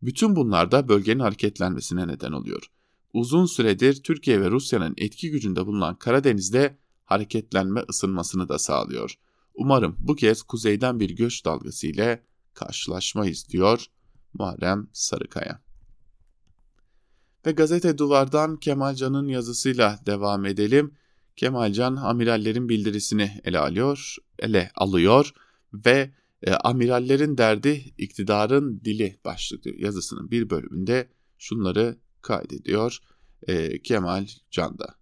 Bütün 0.01 0.35
bunlar 0.35 0.71
da 0.71 0.88
bölgenin 0.88 1.19
hareketlenmesine 1.19 2.07
neden 2.07 2.31
oluyor 2.31 2.69
uzun 3.13 3.45
süredir 3.45 4.03
Türkiye 4.03 4.41
ve 4.41 4.51
Rusya'nın 4.51 4.93
etki 4.97 5.31
gücünde 5.31 5.65
bulunan 5.65 5.95
Karadeniz'de 5.95 6.77
hareketlenme 7.05 7.83
ısınmasını 7.89 8.49
da 8.49 8.59
sağlıyor. 8.59 9.15
Umarım 9.60 9.95
bu 10.00 10.15
kez 10.15 10.41
kuzeyden 10.41 11.00
bir 11.00 11.10
göç 11.10 11.45
dalgası 11.45 11.88
ile 11.88 12.24
karşılaşmayız 12.54 13.50
diyor 13.50 13.86
Muharrem 14.34 14.88
Sarıkaya. 14.93 15.62
Ve 17.45 17.52
gazete 17.52 17.98
duvardan 17.98 18.58
Kemalcan'ın 18.58 19.28
yazısıyla 19.28 20.00
devam 20.06 20.45
edelim. 20.45 20.93
Kemalcan 21.36 21.95
amirallerin 21.95 22.69
bildirisini 22.69 23.41
ele 23.43 23.60
alıyor, 23.60 24.15
ele 24.39 24.72
alıyor 24.76 25.32
ve 25.74 26.13
e, 26.43 26.54
amirallerin 26.54 27.38
derdi 27.38 27.93
iktidarın 27.98 28.82
dili 28.86 29.19
başlıklı 29.26 29.72
yazısının 29.78 30.32
bir 30.32 30.50
bölümünde 30.50 31.10
şunları 31.38 31.98
kaydediyor 32.22 32.98
e, 33.48 33.82
Kemal 33.82 34.28
Can'da. 34.52 34.98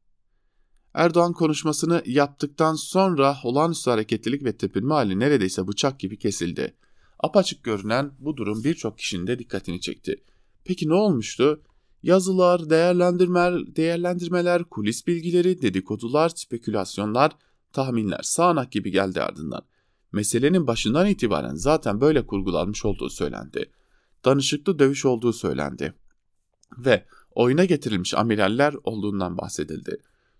Erdoğan 0.98 1.34
konuşmasını 1.34 2.04
yaptıktan 2.06 2.76
sonra 2.76 3.38
olağanüstü 3.44 3.90
hareketlilik 3.90 4.44
ve 4.44 4.58
tepinme 4.58 4.94
hali 4.94 5.20
neredeyse 5.20 5.68
bıçak 5.68 6.00
gibi 6.00 6.18
kesildi. 6.18 6.74
Apaçık 7.20 7.64
görünen 7.64 8.12
bu 8.20 8.38
durum 8.38 8.64
birçok 8.64 8.98
kişinin 8.98 9.28
de 9.28 9.40
dikkatini 9.40 9.82
çekti. 9.82 10.24
Peki 10.66 10.90
ne 10.90 10.94
olmuştu? 10.94 11.62
Yazılar, 12.04 12.70
değerlendirmeler, 12.70 13.76
değerlendirmeler, 13.76 14.64
kulis 14.64 15.08
bilgileri, 15.08 15.62
dedikodular, 15.62 16.30
spekülasyonlar, 16.30 17.32
tahminler 17.74 18.22
sağanak 18.24 18.72
gibi 18.72 18.92
geldi 18.92 19.22
ardından. 19.22 19.62
Meselenin 20.12 20.68
başından 20.68 21.08
itibaren 21.08 21.56
zaten 21.56 22.02
böyle 22.02 22.26
kurgulanmış 22.26 22.86
olduğu 22.86 23.10
söylendi. 23.10 23.72
Danışıklı 24.26 24.80
dövüş 24.80 25.06
olduğu 25.06 25.34
söylendi 25.34 25.94
ve 26.78 27.06
oyuna 27.32 27.66
getirilmiş 27.66 28.14
amiraller 28.14 28.76
olduğundan 28.84 29.38
bahsedildi. 29.38 29.98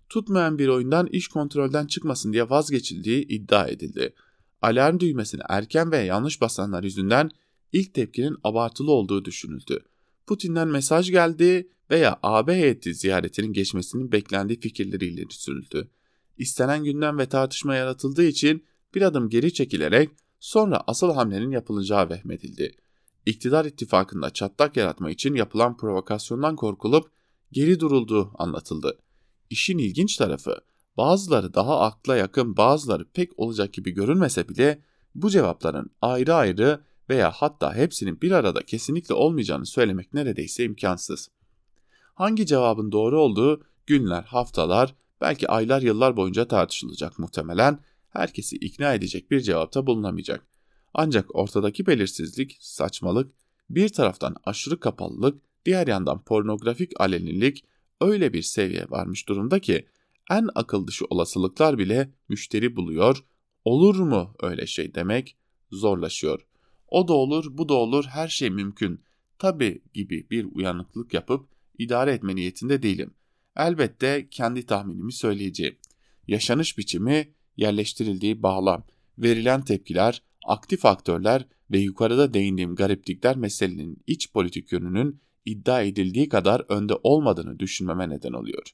Tutmayan 0.08 0.58
bir 0.58 0.68
oyundan 0.68 1.06
iş 1.06 1.28
kontrolden 1.28 1.86
çıkmasın 1.86 2.32
diye 2.32 2.50
vazgeçildiği 2.50 3.26
iddia 3.26 3.68
edildi. 3.68 4.14
Alarm 4.62 5.00
düğmesini 5.00 5.40
erken 5.48 5.92
ve 5.92 5.98
yanlış 5.98 6.40
basanlar 6.40 6.84
yüzünden 6.84 7.30
ilk 7.72 7.94
tepkinin 7.94 8.36
abartılı 8.44 8.92
olduğu 8.92 9.24
düşünüldü. 9.24 9.80
Putin'den 10.26 10.68
mesaj 10.68 11.10
geldi 11.10 11.68
veya 11.90 12.18
AB 12.22 12.54
heyeti 12.54 12.94
ziyaretinin 12.94 13.52
geçmesinin 13.52 14.12
beklendiği 14.12 14.60
fikirleriyle 14.60 15.22
sürüldü. 15.30 15.90
İstenen 16.38 16.84
gündem 16.84 17.18
ve 17.18 17.26
tartışma 17.26 17.76
yaratıldığı 17.76 18.24
için 18.24 18.64
bir 18.94 19.02
adım 19.02 19.28
geri 19.28 19.52
çekilerek 19.52 20.10
sonra 20.40 20.84
asıl 20.86 21.14
hamlenin 21.14 21.50
yapılacağı 21.50 22.10
vehmedildi. 22.10 22.74
İktidar 23.26 23.64
ittifakında 23.64 24.30
çatlak 24.30 24.76
yaratma 24.76 25.10
için 25.10 25.34
yapılan 25.34 25.76
provokasyondan 25.76 26.56
korkulup 26.56 27.10
geri 27.52 27.80
durulduğu 27.80 28.32
anlatıldı. 28.38 28.98
İşin 29.50 29.78
ilginç 29.78 30.16
tarafı 30.16 30.60
bazıları 30.96 31.54
daha 31.54 31.80
akla 31.80 32.16
yakın 32.16 32.56
bazıları 32.56 33.04
pek 33.04 33.38
olacak 33.38 33.72
gibi 33.72 33.90
görünmese 33.90 34.48
bile 34.48 34.82
bu 35.14 35.30
cevapların 35.30 35.90
ayrı 36.02 36.34
ayrı 36.34 36.80
veya 37.08 37.30
hatta 37.30 37.74
hepsinin 37.74 38.20
bir 38.20 38.30
arada 38.30 38.62
kesinlikle 38.62 39.14
olmayacağını 39.14 39.66
söylemek 39.66 40.14
neredeyse 40.14 40.64
imkansız. 40.64 41.28
Hangi 42.14 42.46
cevabın 42.46 42.92
doğru 42.92 43.20
olduğu 43.20 43.62
günler, 43.86 44.22
haftalar, 44.22 44.94
belki 45.20 45.48
aylar, 45.48 45.82
yıllar 45.82 46.16
boyunca 46.16 46.48
tartışılacak 46.48 47.18
muhtemelen. 47.18 47.78
Herkesi 48.10 48.56
ikna 48.56 48.94
edecek 48.94 49.30
bir 49.30 49.40
cevapta 49.40 49.86
bulunamayacak. 49.86 50.46
Ancak 50.94 51.34
ortadaki 51.34 51.86
belirsizlik, 51.86 52.56
saçmalık, 52.60 53.32
bir 53.70 53.88
taraftan 53.88 54.36
aşırı 54.44 54.80
kapalılık, 54.80 55.42
diğer 55.64 55.86
yandan 55.86 56.24
pornografik 56.24 57.00
alenilik 57.00 57.64
öyle 58.00 58.32
bir 58.32 58.42
seviye 58.42 58.86
varmış 58.88 59.28
durumda 59.28 59.58
ki 59.58 59.86
en 60.30 60.48
akıl 60.54 60.86
dışı 60.86 61.04
olasılıklar 61.10 61.78
bile 61.78 62.12
müşteri 62.28 62.76
buluyor, 62.76 63.24
olur 63.64 64.00
mu 64.00 64.34
öyle 64.42 64.66
şey 64.66 64.94
demek 64.94 65.36
zorlaşıyor. 65.70 66.46
O 66.88 67.08
da 67.08 67.12
olur, 67.12 67.58
bu 67.58 67.68
da 67.68 67.74
olur, 67.74 68.04
her 68.04 68.28
şey 68.28 68.50
mümkün. 68.50 69.00
Tabi 69.38 69.82
gibi 69.94 70.30
bir 70.30 70.46
uyanıklık 70.52 71.14
yapıp 71.14 71.48
idare 71.78 72.12
etme 72.12 72.36
niyetinde 72.36 72.82
değilim. 72.82 73.14
Elbette 73.56 74.28
kendi 74.30 74.66
tahminimi 74.66 75.12
söyleyeceğim. 75.12 75.76
Yaşanış 76.28 76.78
biçimi, 76.78 77.34
yerleştirildiği 77.56 78.42
bağlam, 78.42 78.84
verilen 79.18 79.64
tepkiler, 79.64 80.22
aktif 80.46 80.84
aktörler 80.84 81.46
ve 81.70 81.78
yukarıda 81.78 82.34
değindiğim 82.34 82.74
gariplikler 82.74 83.36
meselenin 83.36 84.02
iç 84.06 84.32
politik 84.32 84.72
yönünün 84.72 85.20
iddia 85.44 85.82
edildiği 85.82 86.28
kadar 86.28 86.62
önde 86.68 86.94
olmadığını 87.02 87.58
düşünmeme 87.58 88.08
neden 88.08 88.32
oluyor. 88.32 88.72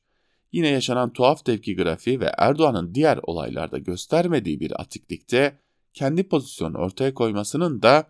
Yine 0.53 0.69
yaşanan 0.69 1.13
tuhaf 1.13 1.45
tepki 1.45 1.77
grafiği 1.77 2.21
ve 2.21 2.33
Erdoğan'ın 2.39 2.95
diğer 2.95 3.21
olaylarda 3.23 3.79
göstermediği 3.79 4.61
bir 4.61 4.81
atiklikte 4.81 5.59
kendi 5.93 6.29
pozisyonu 6.29 6.79
ortaya 6.79 7.15
koymasının 7.15 7.83
da 7.83 8.07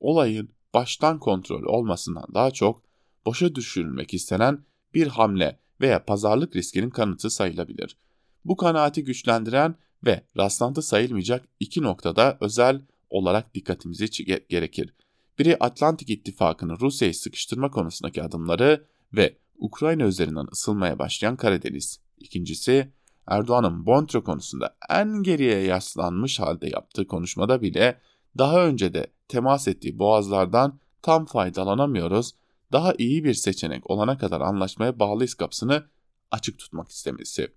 olayın 0.00 0.50
baştan 0.74 1.18
kontrol 1.18 1.62
olmasından 1.62 2.26
daha 2.34 2.50
çok 2.50 2.82
boşa 3.26 3.54
düşürülmek 3.54 4.14
istenen 4.14 4.64
bir 4.94 5.06
hamle 5.06 5.58
veya 5.80 6.04
pazarlık 6.04 6.56
riskinin 6.56 6.90
kanıtı 6.90 7.30
sayılabilir. 7.30 7.96
Bu 8.44 8.56
kanaati 8.56 9.04
güçlendiren 9.04 9.74
ve 10.06 10.24
rastlantı 10.36 10.82
sayılmayacak 10.82 11.48
iki 11.60 11.82
noktada 11.82 12.38
özel 12.40 12.82
olarak 13.10 13.54
dikkatimizi 13.54 14.08
gerekir. 14.48 14.94
Biri 15.38 15.56
Atlantik 15.60 16.10
İttifakı'nı 16.10 16.80
Rusya'yı 16.80 17.14
sıkıştırma 17.14 17.70
konusundaki 17.70 18.22
adımları 18.22 18.86
ve 19.12 19.38
Ukrayna 19.58 20.04
üzerinden 20.04 20.46
ısılmaya 20.52 20.98
başlayan 20.98 21.36
Karadeniz. 21.36 22.00
İkincisi 22.16 22.92
Erdoğan'ın 23.26 23.72
Montreux 23.72 24.24
konusunda 24.24 24.76
en 24.90 25.22
geriye 25.22 25.60
yaslanmış 25.60 26.40
halde 26.40 26.68
yaptığı 26.68 27.06
konuşmada 27.06 27.62
bile 27.62 28.00
daha 28.38 28.66
önce 28.66 28.94
de 28.94 29.06
temas 29.28 29.68
ettiği 29.68 29.98
boğazlardan 29.98 30.80
tam 31.02 31.26
faydalanamıyoruz, 31.26 32.34
daha 32.72 32.94
iyi 32.98 33.24
bir 33.24 33.34
seçenek 33.34 33.90
olana 33.90 34.18
kadar 34.18 34.40
anlaşmaya 34.40 34.98
bağlıyız 34.98 35.34
kapısını 35.34 35.86
açık 36.30 36.58
tutmak 36.58 36.88
istemesi. 36.88 37.48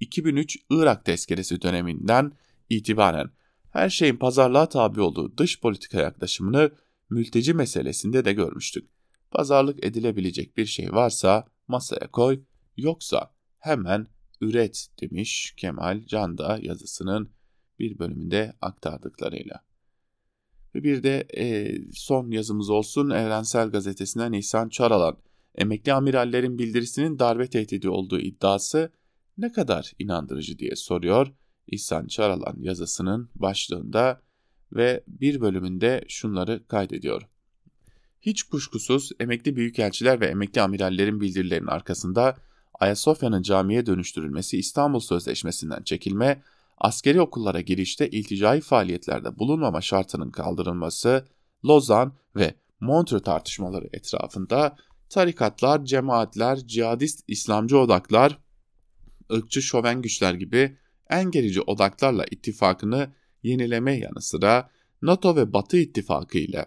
2003 0.00 0.58
Irak 0.70 1.04
tezkeresi 1.04 1.62
döneminden 1.62 2.32
itibaren 2.70 3.30
her 3.70 3.90
şeyin 3.90 4.16
pazarlığa 4.16 4.68
tabi 4.68 5.00
olduğu 5.00 5.38
dış 5.38 5.60
politika 5.60 6.00
yaklaşımını 6.00 6.70
mülteci 7.10 7.54
meselesinde 7.54 8.24
de 8.24 8.32
görmüştük. 8.32 8.90
Pazarlık 9.30 9.84
edilebilecek 9.84 10.56
bir 10.56 10.66
şey 10.66 10.92
varsa 10.92 11.44
masaya 11.68 12.10
koy, 12.10 12.40
yoksa 12.76 13.30
hemen 13.60 14.06
üret 14.40 14.88
demiş 15.00 15.54
Kemal 15.56 16.06
Canda 16.06 16.58
yazısının 16.62 17.30
bir 17.78 17.98
bölümünde 17.98 18.52
aktardıklarıyla. 18.60 19.64
Ve 20.74 20.82
bir 20.84 21.02
de 21.02 21.26
e, 21.36 21.74
son 21.92 22.30
yazımız 22.30 22.70
olsun 22.70 23.10
Evrensel 23.10 23.70
Gazetesi'nden 23.70 24.32
İhsan 24.32 24.68
Çaralan. 24.68 25.16
Emekli 25.54 25.92
amirallerin 25.92 26.58
bildirisinin 26.58 27.18
darbe 27.18 27.46
tehdidi 27.46 27.88
olduğu 27.88 28.18
iddiası 28.18 28.92
ne 29.38 29.52
kadar 29.52 29.92
inandırıcı 29.98 30.58
diye 30.58 30.76
soruyor 30.76 31.32
İhsan 31.66 32.06
Çaralan 32.06 32.56
yazısının 32.58 33.30
başlığında 33.34 34.22
ve 34.72 35.04
bir 35.06 35.40
bölümünde 35.40 36.04
şunları 36.08 36.66
kaydediyor. 36.68 37.22
Hiç 38.20 38.42
kuşkusuz 38.42 39.10
emekli 39.20 39.56
büyükelçiler 39.56 40.20
ve 40.20 40.26
emekli 40.26 40.60
amirallerin 40.60 41.20
bildirilerinin 41.20 41.66
arkasında 41.66 42.36
Ayasofya'nın 42.74 43.42
camiye 43.42 43.86
dönüştürülmesi 43.86 44.58
İstanbul 44.58 45.00
Sözleşmesi'nden 45.00 45.82
çekilme, 45.82 46.42
askeri 46.78 47.20
okullara 47.20 47.60
girişte 47.60 48.10
ilticai 48.10 48.60
faaliyetlerde 48.60 49.38
bulunmama 49.38 49.80
şartının 49.80 50.30
kaldırılması, 50.30 51.26
Lozan 51.64 52.12
ve 52.36 52.54
Montreux 52.80 53.22
tartışmaları 53.22 53.88
etrafında 53.92 54.76
tarikatlar, 55.08 55.84
cemaatler, 55.84 56.56
cihadist 56.56 57.24
İslamcı 57.28 57.78
odaklar, 57.78 58.38
ırkçı 59.32 59.62
şoven 59.62 60.02
güçler 60.02 60.34
gibi 60.34 60.78
en 61.10 61.30
gerici 61.30 61.60
odaklarla 61.60 62.24
ittifakını 62.30 63.12
yenileme 63.46 63.98
yanı 63.98 64.22
sıra 64.22 64.70
NATO 65.02 65.36
ve 65.36 65.52
Batı 65.52 65.76
ittifakı 65.76 66.38
ile 66.38 66.66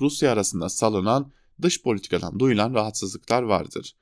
Rusya 0.00 0.32
arasında 0.32 0.68
salınan 0.68 1.32
dış 1.62 1.82
politikadan 1.82 2.38
duyulan 2.40 2.74
rahatsızlıklar 2.74 3.42
vardır. 3.42 3.96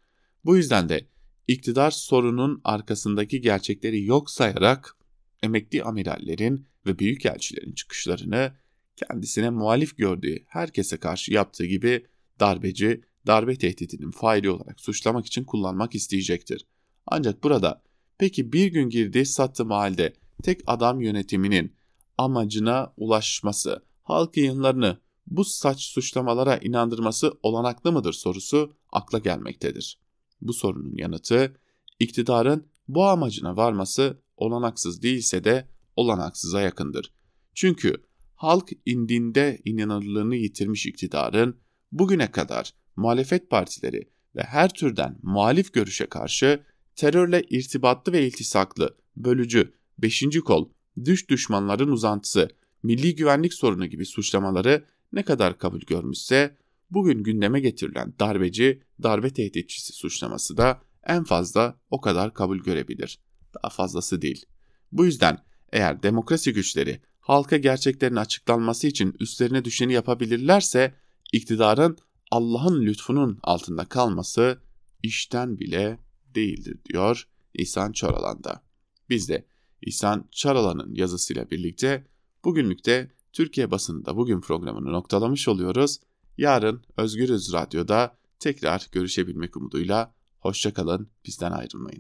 Bu 0.45 0.57
yüzden 0.57 0.89
de 0.89 1.09
iktidar 1.49 1.91
sorunun 1.91 2.61
arkasındaki 2.65 3.41
gerçekleri 3.41 4.05
yok 4.05 4.31
sayarak 4.31 4.97
emekli 5.43 5.83
amirallerin 5.83 6.67
ve 6.87 6.99
büyükelçilerin 6.99 7.73
çıkışlarını 7.73 8.53
kendisine 8.97 9.51
muhalif 9.51 9.97
gördüğü 9.97 10.45
herkese 10.47 10.97
karşı 10.97 11.33
yaptığı 11.33 11.67
gibi 11.67 12.07
darbeci, 12.41 13.03
darbe 13.27 13.57
tehditinin 13.57 14.11
faili 14.11 14.51
olarak 14.51 14.81
suçlamak 14.81 15.27
için 15.27 15.45
kullanmak 15.45 15.95
isteyecektir. 15.95 16.67
Ancak 17.07 17.43
burada 17.43 17.83
peki 18.19 18.53
bir 18.53 18.67
gün 18.67 18.89
girdiği 18.89 19.27
sattı 19.27 19.65
halde 19.65 20.13
tek 20.43 20.61
adam 20.67 21.01
yönetiminin 21.01 21.78
amacına 22.19 22.93
ulaşması, 22.97 23.83
halk 24.03 24.37
yayınlarını 24.37 24.99
bu 25.27 25.45
saç 25.45 25.81
suçlamalara 25.81 26.57
inandırması 26.57 27.33
olanaklı 27.43 27.93
mıdır 27.93 28.13
sorusu 28.13 28.77
akla 28.93 29.19
gelmektedir. 29.19 30.01
Bu 30.41 30.53
sorunun 30.53 30.97
yanıtı 30.97 31.57
iktidarın 32.01 32.67
bu 32.89 33.05
amacına 33.05 33.57
varması 33.57 34.23
olanaksız 34.37 35.03
değilse 35.03 35.45
de 35.45 35.69
olanaksıza 35.97 36.61
yakındır. 36.61 37.13
Çünkü 37.55 37.95
halk 38.35 38.71
indinde 38.87 39.59
inanırlığını 39.65 40.37
yitirmiş 40.37 40.87
iktidarın 40.87 41.61
bugüne 41.93 42.31
kadar 42.31 42.75
muhalefet 42.97 43.51
partileri 43.51 44.11
ve 44.37 44.43
her 44.43 44.69
türden 44.75 45.19
muhalif 45.23 45.73
görüşe 45.73 46.07
karşı 46.07 46.65
terörle 46.97 47.43
irtibatlı 47.51 48.13
ve 48.13 48.27
iltisaklı, 48.27 48.97
bölücü, 49.17 49.75
beşinci 49.99 50.41
kol, 50.41 50.69
düş 51.05 51.29
düşmanların 51.29 51.89
uzantısı, 51.89 52.49
milli 52.83 53.17
güvenlik 53.17 53.55
sorunu 53.55 53.87
gibi 53.87 54.07
suçlamaları 54.07 54.85
ne 55.13 55.23
kadar 55.23 55.59
kabul 55.59 55.81
görmüşse 55.81 56.57
bugün 56.91 57.23
gündeme 57.23 57.61
getirilen 57.61 58.15
darbeci, 58.21 58.83
darbe 59.03 59.31
tehditçisi 59.31 59.93
suçlaması 59.93 60.57
da 60.57 60.83
en 61.07 61.25
fazla 61.25 61.81
o 61.91 62.01
kadar 62.01 62.35
kabul 62.35 62.59
görebilir. 62.59 63.19
Daha 63.55 63.71
fazlası 63.71 64.23
değil. 64.23 64.47
Bu 64.93 65.05
yüzden 65.05 65.39
eğer 65.73 66.03
demokrasi 66.03 66.53
güçleri 66.53 67.01
halka 67.21 67.57
gerçeklerin 67.57 68.17
açıklanması 68.17 68.87
için 68.87 69.17
üstlerine 69.21 69.65
düşeni 69.65 69.93
yapabilirlerse 69.93 70.95
iktidarın 71.33 71.99
Allah'ın 72.31 72.83
lütfunun 72.83 73.39
altında 73.43 73.85
kalması 73.85 74.63
işten 75.03 75.59
bile 75.59 75.99
değildir 76.35 76.79
diyor 76.85 77.29
İhsan 77.55 77.93
Çaralan'da. 77.93 78.63
Biz 79.09 79.29
de 79.29 79.47
İhsan 79.83 80.25
Çaralan'ın 80.31 80.95
yazısıyla 80.95 81.51
birlikte 81.51 82.07
bugünlük 82.45 82.87
de 82.87 83.11
Türkiye 83.33 83.71
basınında 83.71 84.17
bugün 84.17 84.41
programını 84.41 84.93
noktalamış 84.93 85.49
oluyoruz. 85.49 86.01
Yarın 86.39 86.83
Özgürüz 86.97 87.53
Radyo'da 87.53 88.17
tekrar 88.39 88.89
görüşebilmek 88.93 89.57
umuduyla 89.57 90.15
hoşçakalın 90.41 91.09
bizden 91.27 91.53
ayrılmayın. 91.53 91.97